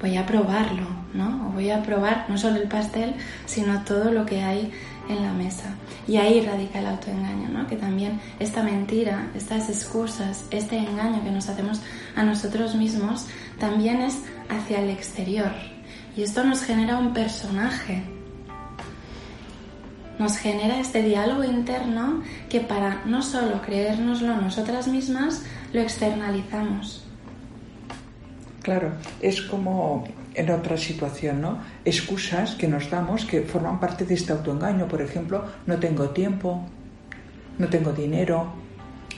voy 0.00 0.16
a 0.16 0.26
probarlo, 0.26 0.88
¿no? 1.14 1.48
O 1.48 1.52
voy 1.52 1.70
a 1.70 1.82
probar 1.82 2.26
no 2.28 2.36
solo 2.36 2.56
el 2.56 2.68
pastel, 2.68 3.14
sino 3.46 3.84
todo 3.84 4.10
lo 4.10 4.26
que 4.26 4.42
hay 4.42 4.72
en 5.08 5.22
la 5.22 5.32
mesa. 5.32 5.74
Y 6.06 6.16
ahí 6.16 6.40
radica 6.40 6.80
el 6.80 6.86
autoengaño, 6.86 7.48
¿no? 7.48 7.66
que 7.66 7.76
también 7.76 8.20
esta 8.38 8.62
mentira, 8.62 9.30
estas 9.34 9.68
excusas, 9.68 10.44
este 10.50 10.76
engaño 10.76 11.22
que 11.22 11.30
nos 11.30 11.48
hacemos 11.48 11.80
a 12.16 12.22
nosotros 12.22 12.74
mismos, 12.74 13.26
también 13.58 14.00
es 14.00 14.18
hacia 14.48 14.80
el 14.80 14.90
exterior. 14.90 15.52
Y 16.16 16.22
esto 16.22 16.44
nos 16.44 16.62
genera 16.62 16.98
un 16.98 17.14
personaje, 17.14 18.02
nos 20.18 20.36
genera 20.36 20.78
este 20.78 21.02
diálogo 21.02 21.44
interno 21.44 22.22
que 22.48 22.60
para 22.60 23.02
no 23.06 23.22
solo 23.22 23.62
creérnoslo 23.62 24.36
nosotras 24.36 24.88
mismas, 24.88 25.42
lo 25.72 25.80
externalizamos. 25.80 27.04
Claro, 28.62 28.92
es 29.20 29.40
como 29.42 30.04
en 30.34 30.50
otra 30.50 30.76
situación, 30.76 31.40
¿no? 31.40 31.58
Excusas 31.84 32.54
que 32.54 32.68
nos 32.68 32.90
damos 32.90 33.24
que 33.24 33.42
forman 33.42 33.80
parte 33.80 34.04
de 34.04 34.14
este 34.14 34.32
autoengaño. 34.32 34.88
Por 34.88 35.02
ejemplo, 35.02 35.44
no 35.66 35.78
tengo 35.78 36.10
tiempo, 36.10 36.64
no 37.58 37.68
tengo 37.68 37.92
dinero, 37.92 38.52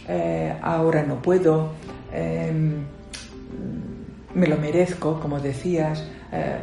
eh, 0.08 0.54
ahora 0.60 1.02
no 1.02 1.22
puedo, 1.22 1.72
em, 2.12 2.84
me 4.34 4.46
lo 4.46 4.56
merezco, 4.56 5.20
como 5.20 5.40
decías, 5.40 6.04
eh, 6.32 6.58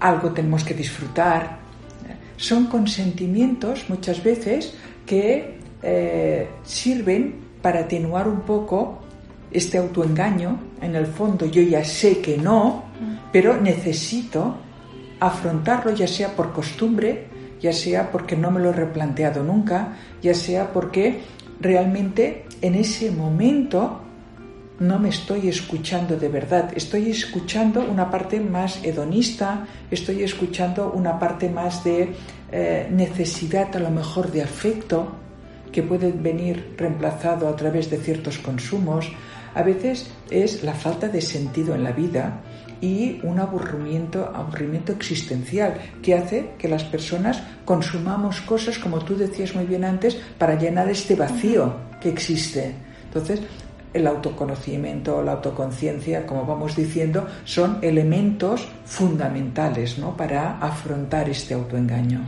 algo 0.00 0.30
tenemos 0.30 0.64
que 0.64 0.74
disfrutar. 0.74 1.58
Son 2.36 2.66
consentimientos 2.66 3.84
muchas 3.88 4.22
veces 4.22 4.74
que 5.04 5.58
eh, 5.82 6.48
sirven 6.62 7.50
para 7.62 7.80
atenuar 7.80 8.28
un 8.28 8.40
poco 8.42 9.00
este 9.50 9.78
autoengaño, 9.78 10.58
en 10.80 10.94
el 10.94 11.06
fondo 11.06 11.46
yo 11.46 11.62
ya 11.62 11.84
sé 11.84 12.20
que 12.20 12.36
no, 12.36 12.84
pero 13.32 13.60
necesito 13.60 14.56
afrontarlo 15.18 15.92
ya 15.92 16.06
sea 16.06 16.34
por 16.36 16.52
costumbre, 16.52 17.26
ya 17.60 17.72
sea 17.72 18.10
porque 18.10 18.36
no 18.36 18.50
me 18.50 18.60
lo 18.60 18.70
he 18.70 18.72
replanteado 18.72 19.42
nunca, 19.44 19.96
ya 20.22 20.34
sea 20.34 20.72
porque 20.72 21.20
realmente 21.60 22.46
en 22.62 22.74
ese 22.74 23.10
momento 23.10 24.00
no 24.78 24.98
me 24.98 25.10
estoy 25.10 25.48
escuchando 25.48 26.16
de 26.16 26.28
verdad, 26.28 26.72
estoy 26.74 27.10
escuchando 27.10 27.84
una 27.84 28.10
parte 28.10 28.40
más 28.40 28.82
hedonista, 28.82 29.66
estoy 29.90 30.22
escuchando 30.22 30.90
una 30.90 31.18
parte 31.18 31.50
más 31.50 31.84
de 31.84 32.14
eh, 32.50 32.88
necesidad 32.90 33.76
a 33.76 33.78
lo 33.78 33.90
mejor 33.90 34.32
de 34.32 34.42
afecto 34.42 35.12
que 35.70 35.82
puede 35.82 36.12
venir 36.12 36.74
reemplazado 36.78 37.46
a 37.48 37.56
través 37.56 37.90
de 37.90 37.98
ciertos 37.98 38.38
consumos. 38.38 39.12
A 39.54 39.62
veces 39.62 40.10
es 40.30 40.62
la 40.62 40.74
falta 40.74 41.08
de 41.08 41.20
sentido 41.20 41.74
en 41.74 41.84
la 41.84 41.92
vida 41.92 42.40
y 42.80 43.20
un 43.24 43.38
aburrimiento, 43.38 44.30
aburrimiento 44.34 44.92
existencial 44.92 45.74
que 46.02 46.14
hace 46.14 46.52
que 46.58 46.68
las 46.68 46.84
personas 46.84 47.42
consumamos 47.64 48.40
cosas, 48.40 48.78
como 48.78 49.00
tú 49.00 49.16
decías 49.16 49.54
muy 49.54 49.66
bien 49.66 49.84
antes, 49.84 50.16
para 50.38 50.58
llenar 50.58 50.88
este 50.88 51.14
vacío 51.14 51.74
que 52.00 52.08
existe. 52.08 52.74
Entonces, 53.04 53.40
el 53.92 54.06
autoconocimiento, 54.06 55.22
la 55.22 55.32
autoconciencia, 55.32 56.26
como 56.26 56.46
vamos 56.46 56.76
diciendo, 56.76 57.26
son 57.44 57.78
elementos 57.82 58.68
fundamentales 58.84 59.98
¿no? 59.98 60.16
para 60.16 60.58
afrontar 60.58 61.28
este 61.28 61.54
autoengaño. 61.54 62.20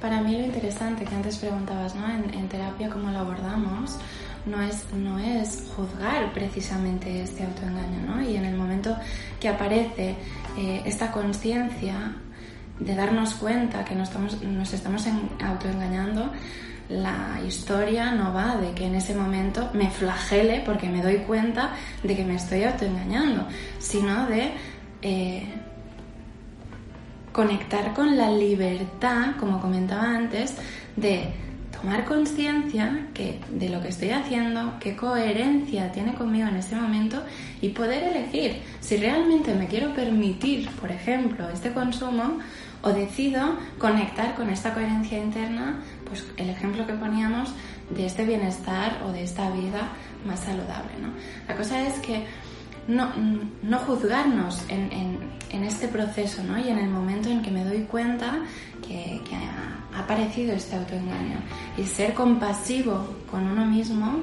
Para 0.00 0.20
mí 0.20 0.36
lo 0.36 0.44
interesante 0.44 1.04
que 1.04 1.14
antes 1.14 1.38
preguntabas, 1.38 1.94
¿no? 1.94 2.06
En, 2.06 2.46
terapia, 2.48 2.90
¿cómo 2.90 3.10
lo 3.10 3.20
abordamos? 3.20 3.96
No 4.46 4.60
es, 4.60 4.92
no 4.92 5.18
es 5.18 5.66
juzgar 5.74 6.32
precisamente 6.32 7.22
este 7.22 7.44
autoengaño, 7.44 8.02
¿no? 8.06 8.22
Y 8.22 8.36
en 8.36 8.44
el 8.44 8.56
momento 8.56 8.96
que 9.40 9.48
aparece 9.48 10.16
eh, 10.58 10.82
esta 10.84 11.10
conciencia 11.10 12.14
de 12.78 12.94
darnos 12.94 13.34
cuenta 13.34 13.84
que 13.84 13.94
nos 13.94 14.08
estamos, 14.08 14.42
nos 14.42 14.72
estamos 14.72 15.06
autoengañando, 15.42 16.30
la 16.88 17.40
historia 17.46 18.12
no 18.12 18.34
va 18.34 18.56
de 18.56 18.72
que 18.72 18.86
en 18.86 18.94
ese 18.96 19.14
momento 19.14 19.70
me 19.72 19.90
flagele 19.90 20.60
porque 20.66 20.88
me 20.88 21.02
doy 21.02 21.18
cuenta 21.18 21.70
de 22.02 22.14
que 22.14 22.24
me 22.24 22.34
estoy 22.34 22.64
autoengañando, 22.64 23.46
sino 23.78 24.26
de 24.26 24.52
eh, 25.00 25.46
conectar 27.32 27.94
con 27.94 28.16
la 28.16 28.30
libertad, 28.30 29.36
como 29.40 29.60
comentaba 29.60 30.02
antes, 30.02 30.54
de 30.96 31.32
tomar 31.84 32.06
conciencia 32.06 33.08
de 33.14 33.68
lo 33.68 33.82
que 33.82 33.88
estoy 33.88 34.08
haciendo, 34.08 34.78
qué 34.80 34.96
coherencia 34.96 35.92
tiene 35.92 36.14
conmigo 36.14 36.48
en 36.48 36.56
ese 36.56 36.76
momento 36.76 37.22
y 37.60 37.68
poder 37.68 38.04
elegir 38.04 38.62
si 38.80 38.96
realmente 38.96 39.54
me 39.54 39.66
quiero 39.66 39.92
permitir, 39.94 40.70
por 40.80 40.90
ejemplo, 40.90 41.46
este 41.50 41.74
consumo 41.74 42.38
o 42.80 42.88
decido 42.88 43.58
conectar 43.78 44.34
con 44.34 44.48
esta 44.48 44.72
coherencia 44.72 45.18
interna, 45.18 45.82
pues 46.08 46.24
el 46.38 46.48
ejemplo 46.48 46.86
que 46.86 46.94
poníamos 46.94 47.52
de 47.90 48.06
este 48.06 48.24
bienestar 48.24 49.02
o 49.06 49.12
de 49.12 49.22
esta 49.22 49.50
vida 49.50 49.90
más 50.26 50.40
saludable. 50.40 50.92
¿no? 51.02 51.08
La 51.46 51.54
cosa 51.54 51.86
es 51.86 51.98
que 51.98 52.24
no, 52.88 53.12
no 53.62 53.78
juzgarnos 53.78 54.64
en, 54.68 54.90
en, 55.50 55.64
este 55.64 55.88
proceso 55.88 56.42
¿no? 56.42 56.58
y 56.58 56.68
en 56.68 56.78
el 56.78 56.90
momento 56.90 57.28
en 57.30 57.40
que 57.40 57.50
me 57.50 57.64
doy 57.64 57.82
cuenta 57.82 58.42
que, 58.86 59.20
ha 59.94 60.00
aparecido 60.00 60.52
este 60.52 60.76
autoengaño 60.76 61.38
y 61.78 61.84
ser 61.84 62.12
compasivo 62.12 63.06
con 63.30 63.46
uno 63.46 63.64
mismo. 63.64 64.20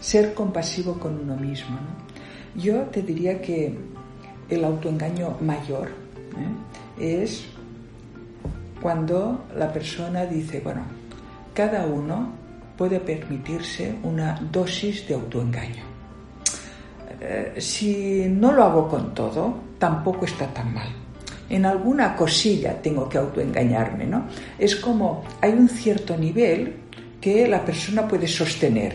Ser 0.00 0.34
compasivo 0.34 0.98
con 0.98 1.20
uno 1.20 1.36
mismo. 1.36 1.76
¿no? 1.76 2.60
Yo 2.60 2.82
te 2.84 3.02
diría 3.02 3.40
que 3.40 3.78
el 4.50 4.64
autoengaño 4.64 5.38
mayor 5.40 5.88
¿eh? 6.98 7.20
es 7.22 7.44
cuando 8.82 9.46
la 9.56 9.72
persona 9.72 10.26
dice, 10.26 10.60
bueno, 10.60 10.82
cada 11.54 11.86
uno 11.86 12.32
puede 12.76 13.00
permitirse 13.00 13.94
una 14.02 14.38
dosis 14.52 15.06
de 15.08 15.14
autoengaño. 15.14 15.85
Eh, 17.28 17.60
si 17.60 18.26
no 18.28 18.52
lo 18.52 18.62
hago 18.62 18.88
con 18.88 19.12
todo, 19.12 19.54
tampoco 19.80 20.26
está 20.26 20.46
tan 20.46 20.72
mal. 20.72 20.86
En 21.48 21.66
alguna 21.66 22.14
cosilla 22.14 22.80
tengo 22.80 23.08
que 23.08 23.18
autoengañarme, 23.18 24.06
¿no? 24.06 24.26
Es 24.56 24.76
como 24.76 25.24
hay 25.40 25.50
un 25.52 25.68
cierto 25.68 26.16
nivel 26.16 26.76
que 27.20 27.48
la 27.48 27.64
persona 27.64 28.06
puede 28.06 28.28
sostener, 28.28 28.94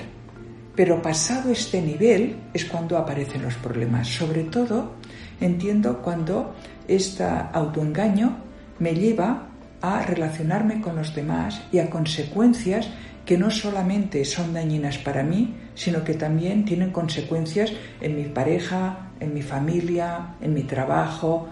pero 0.73 1.01
pasado 1.01 1.51
este 1.51 1.81
nivel 1.81 2.37
es 2.53 2.63
cuando 2.65 2.97
aparecen 2.97 3.41
los 3.41 3.55
problemas. 3.55 4.07
Sobre 4.07 4.43
todo, 4.45 4.93
entiendo 5.41 6.01
cuando 6.01 6.55
este 6.87 7.25
autoengaño 7.25 8.37
me 8.79 8.93
lleva 8.93 9.47
a 9.81 10.03
relacionarme 10.03 10.79
con 10.79 10.95
los 10.95 11.13
demás 11.13 11.61
y 11.71 11.79
a 11.79 11.89
consecuencias 11.89 12.89
que 13.31 13.37
no 13.37 13.49
solamente 13.49 14.25
son 14.25 14.51
dañinas 14.51 14.97
para 14.97 15.23
mí, 15.23 15.55
sino 15.73 16.03
que 16.03 16.15
también 16.15 16.65
tienen 16.65 16.91
consecuencias 16.91 17.71
en 18.01 18.17
mi 18.17 18.25
pareja, 18.25 19.11
en 19.21 19.33
mi 19.33 19.41
familia, 19.41 20.35
en 20.41 20.53
mi 20.53 20.63
trabajo. 20.63 21.47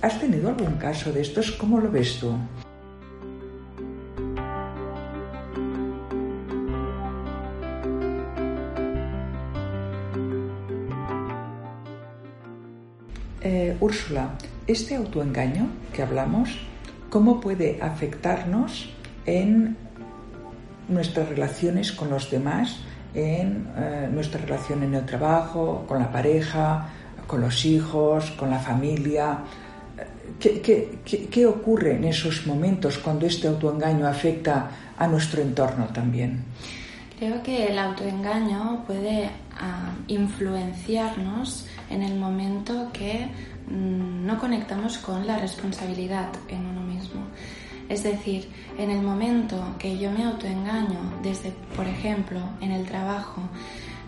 ¿Has 0.00 0.18
tenido 0.18 0.48
algún 0.48 0.78
caso 0.78 1.12
de 1.12 1.20
estos? 1.20 1.52
¿Cómo 1.52 1.80
lo 1.80 1.90
ves 1.90 2.18
tú? 2.18 2.32
Eh, 13.42 13.76
Úrsula, 13.80 14.30
este 14.66 14.94
autoengaño 14.94 15.68
que 15.92 16.00
hablamos 16.00 16.58
cómo 17.10 17.38
puede 17.38 17.78
afectarnos 17.82 18.88
en 19.26 19.76
nuestras 20.88 21.28
relaciones 21.28 21.92
con 21.92 22.10
los 22.10 22.30
demás, 22.30 22.78
en 23.14 23.68
eh, 23.76 24.08
nuestra 24.10 24.40
relación 24.40 24.82
en 24.82 24.94
el 24.94 25.06
trabajo, 25.06 25.84
con 25.86 25.98
la 25.98 26.10
pareja, 26.10 26.88
con 27.26 27.40
los 27.40 27.64
hijos, 27.64 28.30
con 28.32 28.50
la 28.50 28.58
familia. 28.58 29.38
¿Qué, 30.38 31.00
qué 31.30 31.46
ocurre 31.46 31.96
en 31.96 32.04
esos 32.04 32.46
momentos 32.46 32.98
cuando 32.98 33.26
este 33.26 33.48
autoengaño 33.48 34.06
afecta 34.06 34.70
a 34.96 35.06
nuestro 35.06 35.42
entorno 35.42 35.86
también? 35.86 36.44
Creo 37.18 37.42
que 37.42 37.66
el 37.66 37.78
autoengaño 37.78 38.84
puede 38.86 39.28
ah, 39.58 39.90
influenciarnos 40.06 41.66
en 41.90 42.02
el 42.02 42.14
momento 42.14 42.90
que 42.92 43.26
mm, 43.66 44.24
no 44.24 44.38
conectamos 44.38 44.98
con 44.98 45.26
la 45.26 45.36
responsabilidad 45.38 46.28
en 46.48 46.64
uno 46.64 46.80
mismo. 46.82 47.22
Es 47.88 48.02
decir, 48.02 48.48
en 48.76 48.90
el 48.90 49.02
momento 49.02 49.74
que 49.78 49.98
yo 49.98 50.10
me 50.10 50.24
autoengaño, 50.24 51.20
desde, 51.22 51.52
por 51.74 51.86
ejemplo, 51.86 52.40
en 52.60 52.72
el 52.72 52.86
trabajo, 52.86 53.42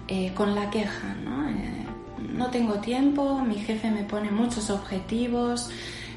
eh, 0.09 0.33
con 0.35 0.55
la 0.55 0.71
queja, 0.71 1.15
¿no? 1.25 1.49
Eh, 1.49 1.87
no 2.19 2.51
tengo 2.51 2.75
tiempo, 2.75 3.41
mi 3.41 3.57
jefe 3.57 3.91
me 3.91 4.05
pone 4.05 4.31
muchos 4.31 4.71
objetivos, 4.71 5.71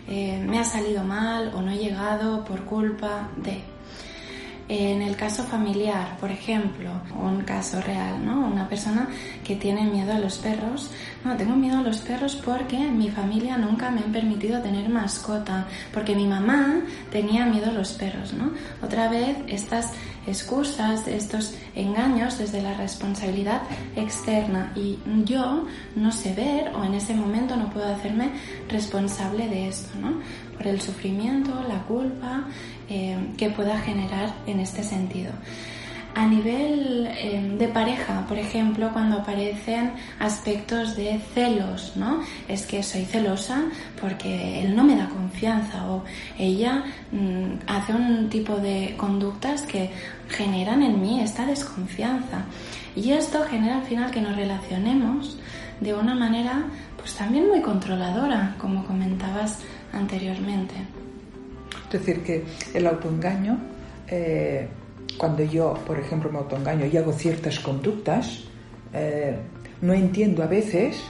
eh, 0.08 0.43
me 0.45 0.60
ha 0.60 0.63
salido 0.63 1.04
mal 1.04 1.54
o 1.56 1.62
no 1.62 1.71
he 1.71 1.78
llegado 1.78 2.43
por 2.43 2.65
culpa 2.65 3.30
de 3.38 3.62
en 4.69 5.02
el 5.02 5.15
caso 5.15 5.43
familiar, 5.43 6.17
por 6.19 6.32
ejemplo, 6.32 6.89
un 7.19 7.41
caso 7.41 7.82
real, 7.82 8.26
¿no? 8.26 8.47
Una 8.47 8.67
persona 8.69 9.08
que 9.43 9.56
tiene 9.56 9.84
miedo 9.84 10.13
a 10.13 10.19
los 10.19 10.38
perros. 10.38 10.89
No, 11.26 11.36
tengo 11.36 11.56
miedo 11.56 11.80
a 11.80 11.82
los 11.82 11.97
perros 11.97 12.36
porque 12.36 12.78
mi 12.78 13.10
familia 13.10 13.58
nunca 13.58 13.91
me 13.91 14.02
han 14.02 14.12
permitido 14.12 14.62
tener 14.62 14.89
mascota, 14.89 15.67
porque 15.93 16.15
mi 16.15 16.28
mamá 16.28 16.82
tenía 17.12 17.45
miedo 17.45 17.69
a 17.69 17.73
los 17.73 17.91
perros, 17.93 18.34
¿no? 18.34 18.52
Otra 18.82 19.10
vez 19.10 19.38
estas 19.47 19.91
excusas, 20.26 21.08
estos 21.08 21.56
engaños 21.76 22.38
desde 22.38 22.62
la 22.62 22.73
responsabilidad 22.76 23.62
externa 23.95 24.71
y 24.76 24.97
yo 25.26 25.65
no 25.95 26.12
sé 26.12 26.34
ver 26.34 26.73
o 26.76 26.84
en 26.84 26.93
ese 26.93 27.13
momento 27.13 27.58
no 27.58 27.69
puedo 27.69 27.93
hacerme 27.93 28.32
responsable 28.69 29.49
de 29.49 29.67
esto, 29.67 29.97
¿no? 29.99 30.21
Por 30.58 30.68
el 30.68 30.82
sufrimiento, 30.82 31.52
la 31.68 31.82
culpa 31.84 32.46
eh, 32.89 33.18
que 33.38 33.50
pueda 33.50 33.78
generar 33.80 34.34
en 34.46 34.60
este 34.60 34.84
sentido. 34.84 35.32
A 36.16 36.28
nivel 36.28 37.08
eh, 37.08 37.56
de 37.58 37.68
pareja, 37.70 38.24
por 38.28 38.38
ejemplo, 38.38 38.92
cuando 38.94 39.18
aparecen 39.18 39.94
aspectos 40.20 40.96
de 40.96 41.20
celos, 41.34 41.94
¿no? 41.96 42.20
Es 42.48 42.68
que 42.68 42.84
soy 42.84 43.06
celosa 43.06 43.63
porque 44.00 44.62
él 44.62 44.76
no 44.76 44.84
me 44.84 44.96
da 44.96 45.10
confianza 45.10 45.89
o 45.89 46.04
ella 46.38 46.84
mm, 47.12 47.66
hace 47.66 47.94
un 47.94 48.30
tipo 48.30 48.58
de 48.58 48.94
conductas 48.96 49.63
que 49.63 49.89
generan 50.30 50.84
en 50.84 51.02
mí 51.02 51.20
esta 51.20 51.48
desconfianza. 51.48 52.46
Y 52.96 53.12
esto 53.12 53.44
genera 53.50 53.78
al 53.78 53.84
final 53.84 54.12
que 54.12 54.22
nos 54.22 54.36
relacionemos 54.36 55.39
de 55.82 55.96
una 55.96 56.13
manera 56.13 56.66
pues 56.96 57.16
también 57.16 57.48
muy 57.50 57.62
controladora, 57.62 58.56
como 58.60 58.86
comentabas 58.86 59.60
anteriormente. 59.94 60.74
Es 61.86 62.00
decir, 62.00 62.24
que 62.24 62.44
el 62.74 62.88
autoengaño, 62.88 63.60
eh, 64.08 64.68
cuando 65.18 65.44
yo, 65.44 65.76
por 65.86 66.00
ejemplo, 66.00 66.32
me 66.32 66.40
autoengaño 66.40 66.86
y 66.88 66.98
hago 66.98 67.14
ciertas 67.14 67.60
conductas, 67.60 68.44
eh, 68.94 69.36
no 69.82 69.94
entiendo 69.94 70.44
a 70.44 70.48
veces 70.48 71.02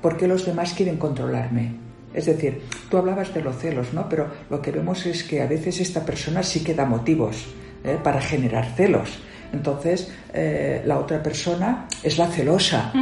por 0.00 0.16
qué 0.16 0.26
los 0.26 0.46
demás 0.46 0.72
quieren 0.72 0.96
controlarme. 0.96 1.74
Es 2.12 2.26
decir, 2.26 2.62
tú 2.90 2.96
hablabas 2.96 3.32
de 3.32 3.42
los 3.42 3.56
celos, 3.56 3.92
¿no? 3.92 4.08
Pero 4.08 4.28
lo 4.48 4.60
que 4.60 4.72
vemos 4.72 5.06
es 5.06 5.22
que 5.22 5.42
a 5.42 5.46
veces 5.46 5.80
esta 5.80 6.04
persona 6.04 6.42
sí 6.42 6.64
que 6.64 6.74
da 6.74 6.84
motivos 6.84 7.46
¿eh? 7.84 7.98
para 8.02 8.20
generar 8.20 8.74
celos. 8.74 9.20
Entonces, 9.52 10.12
eh, 10.32 10.82
la 10.84 10.98
otra 10.98 11.22
persona 11.22 11.86
es 12.02 12.18
la 12.18 12.26
celosa. 12.26 12.92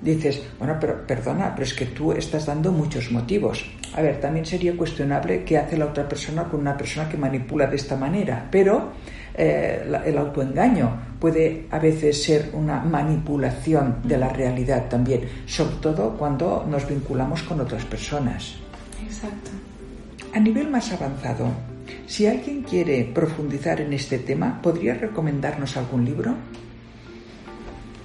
Dices, 0.00 0.42
bueno, 0.58 0.76
pero 0.80 1.06
perdona, 1.06 1.52
pero 1.54 1.64
es 1.64 1.74
que 1.74 1.86
tú 1.86 2.12
estás 2.12 2.46
dando 2.46 2.72
muchos 2.72 3.10
motivos. 3.10 3.64
A 3.94 4.02
ver, 4.02 4.20
también 4.20 4.44
sería 4.44 4.76
cuestionable 4.76 5.44
qué 5.44 5.56
hace 5.58 5.76
la 5.76 5.86
otra 5.86 6.08
persona 6.08 6.44
con 6.44 6.60
una 6.60 6.76
persona 6.76 7.08
que 7.08 7.16
manipula 7.16 7.66
de 7.66 7.76
esta 7.76 7.96
manera, 7.96 8.48
pero 8.50 8.92
eh, 9.34 9.84
el 10.04 10.18
autoengaño 10.18 11.16
puede 11.18 11.66
a 11.70 11.78
veces 11.78 12.22
ser 12.22 12.50
una 12.52 12.80
manipulación 12.80 14.00
de 14.04 14.18
la 14.18 14.28
realidad 14.28 14.88
también, 14.88 15.22
sobre 15.46 15.76
todo 15.76 16.16
cuando 16.16 16.66
nos 16.68 16.88
vinculamos 16.88 17.42
con 17.42 17.60
otras 17.60 17.84
personas. 17.84 18.54
Exacto. 19.04 19.50
A 20.34 20.40
nivel 20.40 20.68
más 20.68 20.92
avanzado, 20.92 21.46
si 22.06 22.26
alguien 22.26 22.62
quiere 22.62 23.04
profundizar 23.04 23.80
en 23.80 23.92
este 23.92 24.18
tema, 24.18 24.60
¿podría 24.62 24.94
recomendarnos 24.94 25.76
algún 25.76 26.04
libro? 26.04 26.34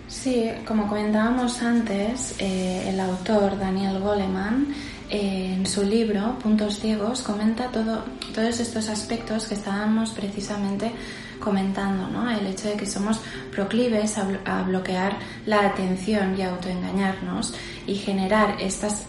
Sí, 0.08 0.50
como 0.66 0.88
comentábamos 0.88 1.62
antes, 1.62 2.36
eh, 2.40 2.90
el 2.90 3.00
autor 3.00 3.60
Daniel 3.60 4.00
Goleman 4.00 4.74
eh, 5.10 5.54
en 5.56 5.66
su 5.66 5.84
libro 5.84 6.38
Puntos 6.42 6.80
Ciegos 6.80 7.22
comenta 7.22 7.68
todo, 7.68 8.04
todos 8.34 8.60
estos 8.60 8.90
aspectos 8.90 9.48
que 9.48 9.54
estábamos 9.54 10.12
precisamente 10.12 10.92
comentando, 11.40 12.08
¿no? 12.08 12.30
El 12.30 12.48
hecho 12.48 12.70
de 12.70 12.76
que 12.76 12.86
somos 12.86 13.22
proclives 13.52 14.18
a, 14.18 14.28
a 14.46 14.64
bloquear 14.64 15.18
la 15.46 15.68
atención 15.68 16.38
y 16.38 16.42
autoengañarnos 16.42 17.54
y 17.88 17.96
generar 17.96 18.58
estas 18.60 19.06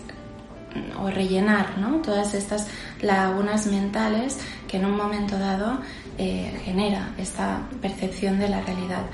o 1.00 1.10
rellenar 1.10 1.78
¿no? 1.78 1.96
todas 2.02 2.34
estas 2.34 2.68
lagunas 3.02 3.66
mentales 3.66 4.38
que 4.68 4.76
en 4.76 4.86
un 4.86 4.96
momento 4.96 5.38
dado 5.38 5.80
eh, 6.18 6.52
genera 6.64 7.14
esta 7.18 7.62
percepción 7.80 8.38
de 8.38 8.48
la 8.48 8.60
realidad. 8.62 9.06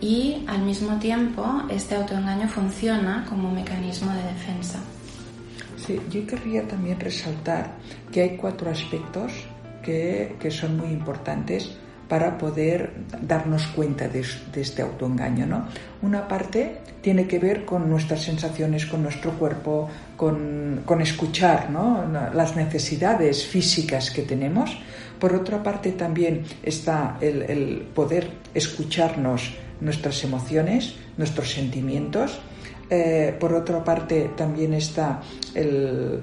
Y 0.00 0.44
al 0.46 0.62
mismo 0.62 0.98
tiempo 0.98 1.62
este 1.68 1.96
autoengaño 1.96 2.48
funciona 2.48 3.26
como 3.28 3.50
mecanismo 3.50 4.12
de 4.12 4.22
defensa. 4.22 4.78
Sí, 5.76 6.00
yo 6.10 6.26
querría 6.26 6.66
también 6.66 7.00
resaltar 7.00 7.72
que 8.12 8.22
hay 8.22 8.36
cuatro 8.36 8.70
aspectos 8.70 9.32
que, 9.82 10.36
que 10.38 10.50
son 10.50 10.76
muy 10.76 10.88
importantes 10.88 11.76
para 12.08 12.38
poder 12.38 12.92
darnos 13.20 13.66
cuenta 13.68 14.08
de, 14.08 14.24
este 14.54 14.82
autoengaño. 14.82 15.46
¿no? 15.46 15.68
Una 16.02 16.26
parte 16.26 16.78
tiene 17.02 17.26
que 17.26 17.38
ver 17.38 17.64
con 17.64 17.88
nuestras 17.88 18.22
sensaciones, 18.22 18.86
con 18.86 19.02
nuestro 19.02 19.32
cuerpo, 19.32 19.88
con, 20.16 20.82
escuchar 21.00 21.70
¿no? 21.70 22.04
las 22.34 22.56
necesidades 22.56 23.46
físicas 23.46 24.10
que 24.10 24.22
tenemos. 24.22 24.78
Por 25.20 25.34
otra 25.34 25.62
parte 25.62 25.92
también 25.92 26.44
está 26.62 27.18
el, 27.20 27.86
poder 27.94 28.30
escucharnos 28.54 29.54
nuestras 29.80 30.24
emociones, 30.24 30.94
nuestros 31.16 31.52
sentimientos. 31.52 32.40
Eh, 32.90 33.36
por 33.38 33.52
otra 33.52 33.84
parte 33.84 34.30
también 34.34 34.72
está 34.72 35.20
el 35.54 36.22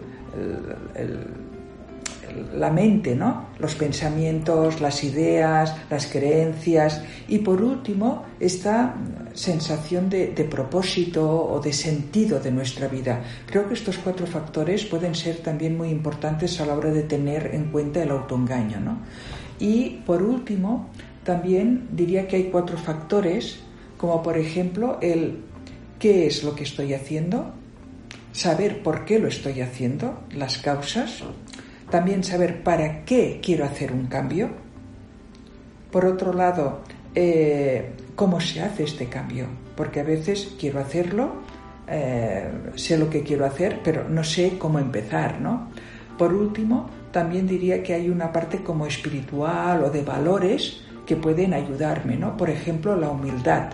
la 2.53 2.69
mente, 2.69 3.15
¿no? 3.15 3.47
Los 3.59 3.75
pensamientos, 3.75 4.81
las 4.81 5.03
ideas, 5.03 5.75
las 5.89 6.07
creencias 6.07 7.03
y 7.27 7.39
por 7.39 7.61
último 7.61 8.25
esta 8.39 8.95
sensación 9.33 10.09
de, 10.09 10.27
propósito 10.49 11.45
o 11.45 11.59
de 11.59 11.73
sentido 11.73 12.39
de 12.39 12.51
nuestra 12.51 12.87
vida. 12.87 13.21
Creo 13.45 13.67
que 13.67 13.73
estos 13.73 13.97
cuatro 13.97 14.25
factores 14.25 14.85
pueden 14.85 15.15
ser 15.15 15.37
también 15.37 15.77
muy 15.77 15.89
importantes 15.89 16.59
a 16.61 16.65
la 16.65 16.75
hora 16.75 16.91
de 16.91 17.03
tener 17.03 17.51
en 17.53 17.71
cuenta 17.71 18.01
el 18.01 18.11
autoengaño, 18.11 18.79
¿no? 18.79 18.99
Y 19.59 20.01
por 20.05 20.21
último, 20.21 20.89
también 21.23 21.87
diría 21.91 22.27
que 22.27 22.37
hay 22.37 22.43
cuatro 22.45 22.77
factores, 22.77 23.59
como 23.97 24.21
por 24.21 24.37
ejemplo 24.37 24.99
el 25.01 25.39
qué 25.99 26.27
es 26.27 26.43
lo 26.43 26.55
que 26.55 26.63
estoy 26.63 26.93
haciendo, 26.93 27.53
saber 28.31 28.83
por 28.83 29.05
qué 29.05 29.17
lo 29.17 29.27
estoy 29.27 29.61
haciendo, 29.61 30.19
las 30.31 30.57
causas, 30.57 31.23
también 31.89 32.23
saber 32.23 32.63
para 32.63 33.05
qué 33.05 33.39
quiero 33.43 33.65
hacer 33.65 33.91
un 33.91 34.07
cambio. 34.07 34.49
Por 35.91 36.05
otro 36.05 36.33
lado, 36.33 36.81
eh, 37.13 37.91
cómo 38.15 38.39
se 38.41 38.61
hace 38.61 38.83
este 38.83 39.07
cambio, 39.07 39.47
porque 39.75 39.99
a 39.99 40.03
veces 40.03 40.55
quiero 40.59 40.79
hacerlo, 40.79 41.41
eh, 41.87 42.49
sé 42.75 42.97
lo 42.97 43.09
que 43.09 43.23
quiero 43.23 43.45
hacer, 43.45 43.81
pero 43.83 44.09
no 44.09 44.23
sé 44.23 44.57
cómo 44.57 44.79
empezar, 44.79 45.39
¿no? 45.39 45.69
Por 46.17 46.33
último, 46.33 46.89
también 47.11 47.47
diría 47.47 47.83
que 47.83 47.93
hay 47.93 48.09
una 48.09 48.31
parte 48.31 48.63
como 48.63 48.85
espiritual 48.85 49.83
o 49.83 49.89
de 49.89 50.01
valores 50.01 50.81
que 51.05 51.15
pueden 51.15 51.53
ayudarme, 51.53 52.17
¿no? 52.17 52.35
Por 52.35 52.49
ejemplo, 52.49 52.95
la 52.95 53.09
humildad. 53.09 53.69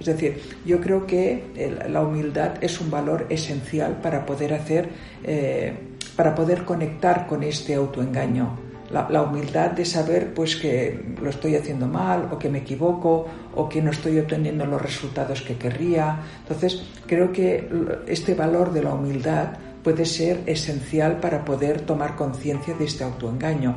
Es 0.00 0.06
decir, 0.06 0.40
yo 0.64 0.80
creo 0.80 1.06
que 1.06 1.44
la 1.88 2.00
humildad 2.00 2.54
es 2.62 2.80
un 2.80 2.90
valor 2.90 3.26
esencial 3.28 4.00
para 4.00 4.24
poder 4.24 4.54
hacer 4.54 4.88
eh, 5.22 5.74
para 6.20 6.34
poder 6.34 6.66
conectar 6.66 7.26
con 7.26 7.42
este 7.42 7.74
autoengaño. 7.74 8.58
La, 8.90 9.08
la, 9.08 9.22
humildad 9.22 9.70
de 9.70 9.86
saber 9.86 10.34
pues 10.34 10.54
que 10.54 11.14
lo 11.18 11.30
estoy 11.30 11.56
haciendo 11.56 11.86
mal 11.86 12.28
o 12.30 12.38
que 12.38 12.50
me 12.50 12.58
equivoco 12.58 13.26
o 13.54 13.66
que 13.70 13.80
no 13.80 13.90
estoy 13.90 14.18
obteniendo 14.18 14.66
los 14.66 14.82
resultados 14.82 15.40
que 15.40 15.56
querría. 15.56 16.20
Entonces, 16.42 16.82
creo 17.06 17.32
que 17.32 17.66
este 18.06 18.34
valor 18.34 18.70
de 18.70 18.82
la 18.82 18.92
humildad 18.92 19.46
puede 19.82 20.04
ser 20.04 20.42
esencial 20.44 21.20
para 21.20 21.42
poder 21.42 21.80
tomar 21.80 22.16
conciencia 22.16 22.74
de 22.74 22.84
este 22.84 23.02
autoengaño. 23.02 23.76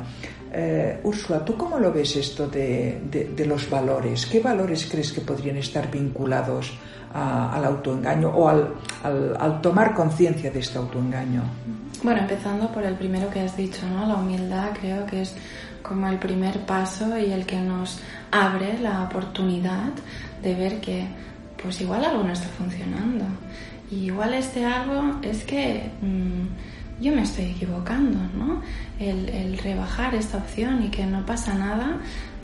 Eh, 0.52 1.00
Úrsula, 1.02 1.42
¿tú 1.46 1.56
cómo 1.56 1.78
lo 1.78 1.94
ves 1.94 2.14
esto 2.16 2.46
de, 2.46 3.00
de, 3.10 3.24
de, 3.34 3.46
los 3.46 3.70
valores? 3.70 4.26
¿Qué 4.26 4.40
valores 4.40 4.86
crees 4.90 5.12
que 5.14 5.22
podrían 5.22 5.56
estar 5.56 5.90
vinculados 5.90 6.74
a, 7.14 7.54
al 7.54 7.64
autoengaño 7.64 8.28
o 8.28 8.48
al, 8.48 8.74
al, 9.02 9.36
al 9.38 9.60
tomar 9.60 9.94
conciencia 9.94 10.50
de 10.50 10.58
este 10.58 10.78
autoengaño? 10.78 11.42
Bueno, 12.02 12.20
empezando 12.20 12.70
por 12.70 12.82
el 12.82 12.96
primero 12.96 13.30
que 13.30 13.40
has 13.40 13.56
dicho, 13.56 13.86
¿no? 13.88 14.06
La 14.06 14.16
humildad 14.16 14.70
creo 14.78 15.06
que 15.06 15.22
es 15.22 15.34
como 15.82 16.08
el 16.08 16.18
primer 16.18 16.60
paso 16.60 17.16
y 17.18 17.30
el 17.32 17.46
que 17.46 17.60
nos 17.60 18.00
abre 18.30 18.78
la 18.78 19.04
oportunidad 19.04 19.92
de 20.42 20.54
ver 20.54 20.80
que 20.80 21.06
pues 21.62 21.80
igual 21.80 22.04
algo 22.04 22.24
no 22.24 22.32
está 22.32 22.48
funcionando. 22.48 23.24
Y 23.90 24.06
igual 24.06 24.34
este 24.34 24.64
algo 24.64 25.20
es 25.22 25.44
que 25.44 25.90
mmm, 26.02 27.02
yo 27.02 27.14
me 27.14 27.22
estoy 27.22 27.46
equivocando, 27.46 28.18
¿no? 28.36 28.62
El, 28.98 29.28
el, 29.28 29.58
rebajar 29.58 30.14
esta 30.14 30.38
opción 30.38 30.84
y 30.84 30.88
que 30.88 31.06
no 31.06 31.24
pasa 31.24 31.54
nada 31.54 31.98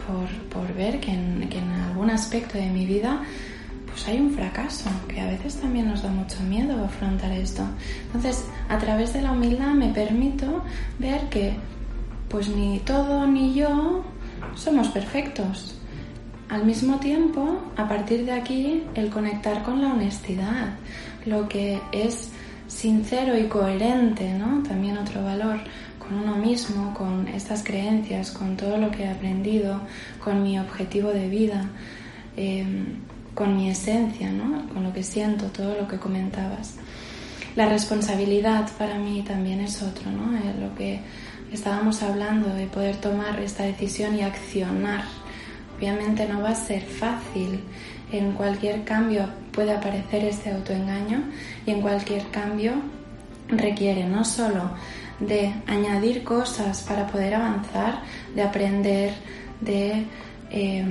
por, 0.06 0.28
por 0.48 0.74
ver 0.74 1.00
que 1.00 1.12
en, 1.12 1.48
que 1.48 1.58
en 1.58 1.70
algún 1.70 2.10
aspecto 2.10 2.58
de 2.58 2.68
mi 2.68 2.86
vida 2.86 3.22
pues 4.00 4.14
hay 4.14 4.20
un 4.20 4.32
fracaso, 4.32 4.88
que 5.08 5.20
a 5.20 5.26
veces 5.26 5.56
también 5.56 5.86
nos 5.86 6.02
da 6.02 6.08
mucho 6.08 6.40
miedo 6.44 6.82
afrontar 6.82 7.32
esto. 7.32 7.62
Entonces, 8.06 8.46
a 8.70 8.78
través 8.78 9.12
de 9.12 9.20
la 9.20 9.32
humildad 9.32 9.74
me 9.74 9.88
permito 9.88 10.62
ver 10.98 11.28
que 11.28 11.52
pues 12.30 12.48
ni 12.48 12.78
todo 12.78 13.26
ni 13.26 13.52
yo 13.52 14.02
somos 14.54 14.88
perfectos. 14.88 15.74
Al 16.48 16.64
mismo 16.64 16.98
tiempo, 16.98 17.60
a 17.76 17.86
partir 17.88 18.24
de 18.24 18.32
aquí, 18.32 18.84
el 18.94 19.10
conectar 19.10 19.62
con 19.64 19.82
la 19.82 19.92
honestidad, 19.92 20.76
lo 21.26 21.46
que 21.46 21.78
es 21.92 22.30
sincero 22.68 23.36
y 23.36 23.48
coherente, 23.48 24.32
¿no? 24.32 24.62
También 24.62 24.96
otro 24.96 25.22
valor 25.22 25.58
con 25.98 26.14
uno 26.18 26.36
mismo, 26.36 26.94
con 26.94 27.28
estas 27.28 27.62
creencias, 27.62 28.30
con 28.30 28.56
todo 28.56 28.78
lo 28.78 28.90
que 28.90 29.04
he 29.04 29.10
aprendido, 29.10 29.82
con 30.24 30.42
mi 30.42 30.58
objetivo 30.58 31.10
de 31.10 31.28
vida. 31.28 31.66
Eh, 32.38 32.64
con 33.40 33.56
mi 33.56 33.70
esencia, 33.70 34.30
¿no? 34.30 34.68
con 34.68 34.84
lo 34.84 34.92
que 34.92 35.02
siento, 35.02 35.46
todo 35.46 35.74
lo 35.74 35.88
que 35.88 35.96
comentabas. 35.96 36.74
La 37.56 37.70
responsabilidad 37.70 38.68
para 38.76 38.98
mí 38.98 39.24
también 39.26 39.62
es 39.62 39.82
otro, 39.82 40.10
¿no? 40.10 40.36
Eh, 40.36 40.54
lo 40.60 40.74
que 40.74 41.00
estábamos 41.50 42.02
hablando 42.02 42.54
de 42.54 42.66
poder 42.66 42.96
tomar 42.96 43.40
esta 43.40 43.62
decisión 43.62 44.14
y 44.14 44.20
accionar. 44.20 45.04
Obviamente 45.78 46.28
no 46.28 46.42
va 46.42 46.50
a 46.50 46.54
ser 46.54 46.82
fácil. 46.82 47.64
En 48.12 48.32
cualquier 48.32 48.84
cambio 48.84 49.26
puede 49.52 49.72
aparecer 49.72 50.22
este 50.26 50.50
autoengaño 50.50 51.22
y 51.64 51.70
en 51.70 51.80
cualquier 51.80 52.26
cambio 52.30 52.74
requiere 53.48 54.04
no 54.04 54.22
solo 54.22 54.72
de 55.18 55.54
añadir 55.66 56.24
cosas 56.24 56.82
para 56.82 57.06
poder 57.06 57.36
avanzar, 57.36 58.02
de 58.34 58.42
aprender, 58.42 59.14
de 59.62 60.04
eh, 60.50 60.84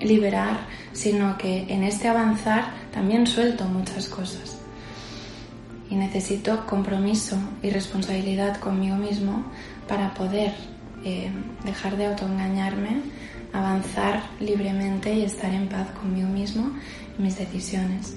liberar, 0.00 0.66
sino 0.92 1.36
que 1.38 1.64
en 1.68 1.84
este 1.84 2.08
avanzar 2.08 2.72
también 2.92 3.26
suelto 3.26 3.64
muchas 3.64 4.08
cosas. 4.08 4.58
Y 5.88 5.96
necesito 5.96 6.66
compromiso 6.66 7.36
y 7.62 7.70
responsabilidad 7.70 8.58
conmigo 8.58 8.96
mismo 8.96 9.44
para 9.88 10.14
poder 10.14 10.52
eh, 11.04 11.30
dejar 11.64 11.96
de 11.96 12.06
autoengañarme, 12.06 13.02
avanzar 13.52 14.22
libremente 14.38 15.12
y 15.12 15.24
estar 15.24 15.52
en 15.52 15.68
paz 15.68 15.88
conmigo 15.90 16.28
mismo 16.28 16.70
y 17.18 17.22
mis 17.22 17.36
decisiones. 17.36 18.14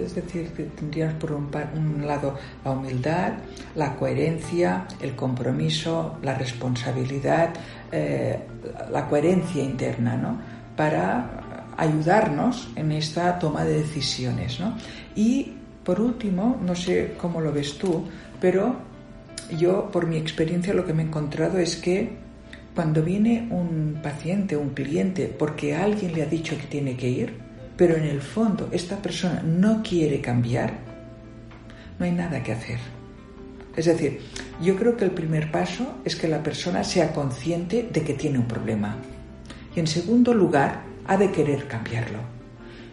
Es 0.00 0.14
decir, 0.14 0.50
tendríamos 0.76 1.14
por 1.14 1.32
un, 1.32 2.06
lado 2.06 2.36
la 2.64 2.72
humildad, 2.72 3.34
la 3.76 3.94
coherencia, 3.94 4.86
el 5.00 5.14
compromiso, 5.14 6.18
la 6.22 6.34
responsabilidad, 6.34 7.50
eh, 7.92 8.40
la 8.90 9.08
coherencia 9.08 9.62
interna, 9.62 10.16
¿no? 10.16 10.53
Para 10.76 11.70
ayudarnos 11.76 12.70
en 12.76 12.92
esta 12.92 13.38
toma 13.38 13.64
de 13.64 13.80
decisiones, 13.80 14.60
¿no? 14.60 14.76
Y 15.14 15.54
por 15.84 16.00
último, 16.00 16.58
no 16.64 16.74
sé 16.74 17.14
cómo 17.18 17.40
lo 17.40 17.52
ves 17.52 17.78
tú, 17.78 18.04
pero 18.40 18.76
yo 19.58 19.90
por 19.90 20.06
mi 20.06 20.16
experiencia 20.16 20.72
lo 20.72 20.84
que 20.84 20.94
me 20.94 21.02
he 21.02 21.06
encontrado 21.06 21.58
es 21.58 21.76
que 21.76 22.16
cuando 22.74 23.02
viene 23.02 23.46
un 23.50 24.00
paciente, 24.02 24.56
un 24.56 24.70
cliente, 24.70 25.26
porque 25.26 25.76
alguien 25.76 26.12
le 26.12 26.22
ha 26.22 26.26
dicho 26.26 26.56
que 26.56 26.64
tiene 26.64 26.96
que 26.96 27.08
ir, 27.08 27.34
pero 27.76 27.96
en 27.96 28.04
el 28.04 28.20
fondo 28.20 28.68
esta 28.72 28.96
persona 28.96 29.42
no 29.44 29.82
quiere 29.82 30.20
cambiar, 30.20 30.74
no 31.98 32.04
hay 32.04 32.12
nada 32.12 32.42
que 32.42 32.52
hacer. 32.52 32.78
Es 33.76 33.86
decir, 33.86 34.20
yo 34.62 34.76
creo 34.76 34.96
que 34.96 35.04
el 35.04 35.10
primer 35.10 35.50
paso 35.50 35.98
es 36.04 36.16
que 36.16 36.28
la 36.28 36.42
persona 36.42 36.82
sea 36.84 37.12
consciente 37.12 37.88
de 37.92 38.02
que 38.02 38.14
tiene 38.14 38.38
un 38.38 38.46
problema. 38.46 38.96
Y 39.74 39.80
en 39.80 39.86
segundo 39.86 40.34
lugar, 40.34 40.82
ha 41.06 41.16
de 41.16 41.30
querer 41.30 41.66
cambiarlo. 41.66 42.18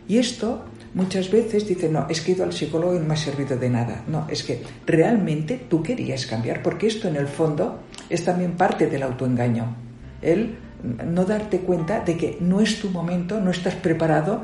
Y 0.08 0.18
esto 0.18 0.66
muchas 0.94 1.32
veces 1.32 1.68
dice, 1.68 1.90
no, 1.90 2.08
es 2.10 2.22
que 2.22 2.32
he 2.32 2.36
ido 2.36 2.44
al 2.44 2.54
psicólogo 2.54 2.96
y 2.96 3.00
no 3.00 3.06
me 3.06 3.14
ha 3.14 3.18
servido 3.18 3.58
de 3.58 3.70
nada. 3.70 4.04
No, 4.08 4.28
es 4.30 4.44
que 4.44 4.64
realmente 4.86 5.62
tú 5.70 5.82
querías 5.82 6.26
cambiar, 6.26 6.62
porque 6.62 6.88
esto 6.88 7.08
en 7.08 7.16
el 7.16 7.28
fondo 7.28 7.80
es 8.10 8.26
también 8.26 8.54
parte 8.54 8.88
del 8.88 9.04
autoengaño. 9.04 9.76
El 10.22 10.58
no 10.84 11.26
darte 11.26 11.60
cuenta 11.60 12.02
de 12.02 12.18
que 12.18 12.38
no 12.42 12.60
es 12.60 12.80
tu 12.80 12.90
momento, 12.90 13.40
no 13.40 13.52
estás 13.52 13.76
preparado 13.76 14.42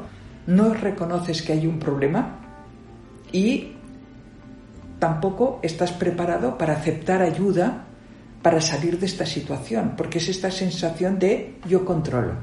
no 0.48 0.74
reconoces 0.74 1.42
que 1.42 1.52
hay 1.54 1.68
un 1.68 1.78
problema 1.78 2.40
y 3.32 3.74
tampoco 4.98 5.60
estás 5.62 5.92
preparado 5.92 6.58
para 6.58 6.74
aceptar 6.74 7.22
ayuda 7.22 7.87
para 8.42 8.62
salir 8.62 9.00
de 9.00 9.06
esta 9.06 9.26
situación, 9.26 9.94
porque 9.98 10.20
es 10.20 10.30
esta 10.30 10.52
sensación 10.52 11.20
de 11.20 11.56
yo 11.68 11.84
controlo. 11.86 12.34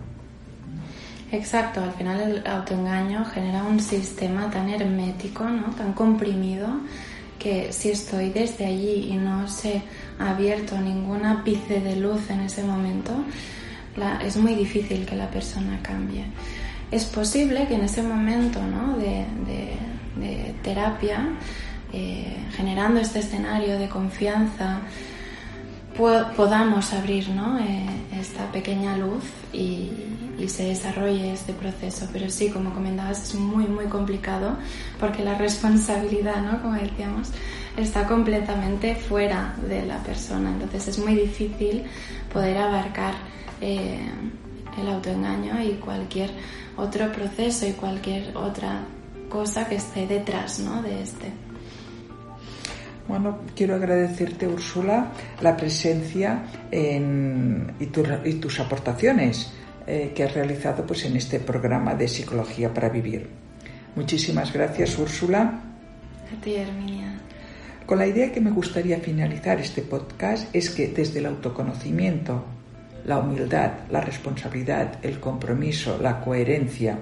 Exacto, 1.32 1.82
al 1.82 1.92
final 1.92 2.20
el 2.20 2.46
autoengaño 2.46 3.24
genera 3.24 3.64
un 3.64 3.80
sistema 3.80 4.50
tan 4.50 4.68
hermético, 4.68 5.44
¿no? 5.44 5.74
tan 5.74 5.92
comprimido, 5.92 6.68
que 7.38 7.72
si 7.72 7.90
estoy 7.90 8.30
desde 8.30 8.66
allí 8.66 9.08
y 9.10 9.16
no 9.16 9.48
se 9.48 9.82
ha 10.18 10.30
abierto 10.30 10.78
ningún 10.78 11.24
ápice 11.24 11.80
de 11.80 11.96
luz 11.96 12.30
en 12.30 12.40
ese 12.40 12.62
momento, 12.62 13.12
es 14.24 14.36
muy 14.36 14.54
difícil 14.54 15.06
que 15.06 15.16
la 15.16 15.28
persona 15.30 15.78
cambie 15.82 16.24
es 16.94 17.04
posible 17.06 17.66
que 17.66 17.74
en 17.74 17.82
ese 17.82 18.02
momento 18.02 18.60
de, 18.98 19.76
terapia, 20.62 21.26
eh, 21.92 22.36
generando 22.56 23.00
este 23.00 23.18
escenario 23.18 23.78
de 23.78 23.88
confianza, 23.88 24.80
podamos 25.96 26.92
abrir 26.92 27.28
eh, 27.28 27.86
esta 28.18 28.50
pequeña 28.50 28.96
luz 28.96 29.24
y, 29.52 29.90
se 30.48 30.64
desarrolle 30.64 31.32
este 31.32 31.54
proceso. 31.54 32.06
Pero 32.12 32.28
sí, 32.28 32.50
como 32.50 32.74
comentabas, 32.74 33.22
es 33.22 33.34
muy, 33.34 33.66
muy 33.66 33.86
complicado 33.86 34.58
porque 35.00 35.24
la 35.24 35.38
responsabilidad, 35.38 36.42
¿no? 36.42 36.60
como 36.60 36.74
decíamos, 36.74 37.30
está 37.78 38.06
completamente 38.06 38.94
fuera 38.94 39.54
de 39.66 39.86
la 39.86 40.02
persona. 40.02 40.50
Entonces 40.50 40.88
es 40.88 40.98
muy 40.98 41.14
difícil 41.14 41.84
poder 42.30 42.58
abarcar 42.58 43.14
eh, 43.62 44.06
el 44.78 44.88
autoengaño 44.88 45.62
y 45.62 45.74
cualquier 45.76 46.30
otro 46.76 47.10
proceso 47.10 47.66
y 47.66 47.72
cualquier 47.72 48.36
otra 48.36 48.82
cosa 49.30 49.66
que 49.66 49.76
esté 49.76 50.06
detrás 50.06 50.58
¿no? 50.58 50.82
de 50.82 51.02
este. 51.02 51.43
Bueno, 53.06 53.40
quiero 53.54 53.74
agradecerte, 53.74 54.48
Úrsula, 54.48 55.12
la 55.42 55.56
presencia 55.56 56.44
y, 56.70 57.86
tus 57.86 58.60
aportaciones 58.60 59.52
eh, 59.86 60.12
que 60.14 60.24
has 60.24 60.32
realizado 60.32 60.86
pues, 60.86 61.04
en 61.04 61.16
este 61.16 61.38
programa 61.40 61.94
de 61.94 62.08
Psicología 62.08 62.72
para 62.72 62.88
Vivir. 62.88 63.28
Muchísimas 63.94 64.52
gracias, 64.52 64.98
Úrsula. 64.98 65.60
A 66.32 66.40
ti, 66.42 66.54
Herminia. 66.54 67.20
Con 67.84 67.98
la 67.98 68.06
idea 68.06 68.32
que 68.32 68.40
me 68.40 68.50
gustaría 68.50 68.98
finalizar 68.98 69.60
este 69.60 69.82
podcast 69.82 70.54
es 70.54 70.70
que 70.70 70.88
desde 70.88 71.18
el 71.18 71.26
autoconocimiento 71.26 72.44
la 73.04 73.18
humildad, 73.18 73.72
la 73.90 74.00
responsabilidad, 74.00 74.98
el 75.02 75.20
compromiso, 75.20 75.98
la 76.00 76.20
coherencia, 76.20 76.98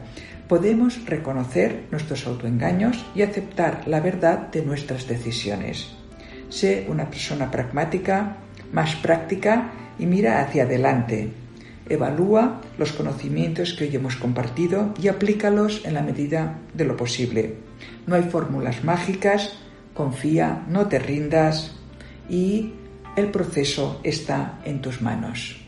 podemos 0.48 1.04
reconocer 1.06 1.84
nuestros 1.90 2.26
autoengaños 2.26 3.04
y 3.14 3.22
aceptar 3.22 3.82
la 3.86 4.00
verdad 4.00 4.48
de 4.50 4.62
nuestras 4.62 5.06
decisiones. 5.08 5.88
Sé 6.48 6.86
una 6.88 7.08
persona 7.08 7.50
pragmática, 7.50 8.36
más 8.72 8.94
práctica 8.96 9.72
y 9.98 10.06
mira 10.06 10.42
hacia 10.42 10.64
adelante. 10.64 11.30
Evalúa 11.88 12.60
los 12.78 12.92
conocimientos 12.92 13.72
que 13.72 13.84
hoy 13.84 13.96
hemos 13.96 14.16
compartido 14.16 14.92
y 15.00 15.08
aplícalos 15.08 15.82
en 15.84 15.94
la 15.94 16.02
medida 16.02 16.58
de 16.74 16.84
lo 16.84 16.96
posible. 16.96 17.56
No 18.06 18.14
hay 18.14 18.22
fórmulas 18.22 18.84
mágicas, 18.84 19.58
confía, 19.94 20.64
no 20.68 20.86
te 20.86 20.98
rindas 20.98 21.76
y 22.28 22.74
el 23.16 23.30
proceso 23.30 24.00
está 24.04 24.60
en 24.64 24.80
tus 24.80 25.02
manos. 25.02 25.61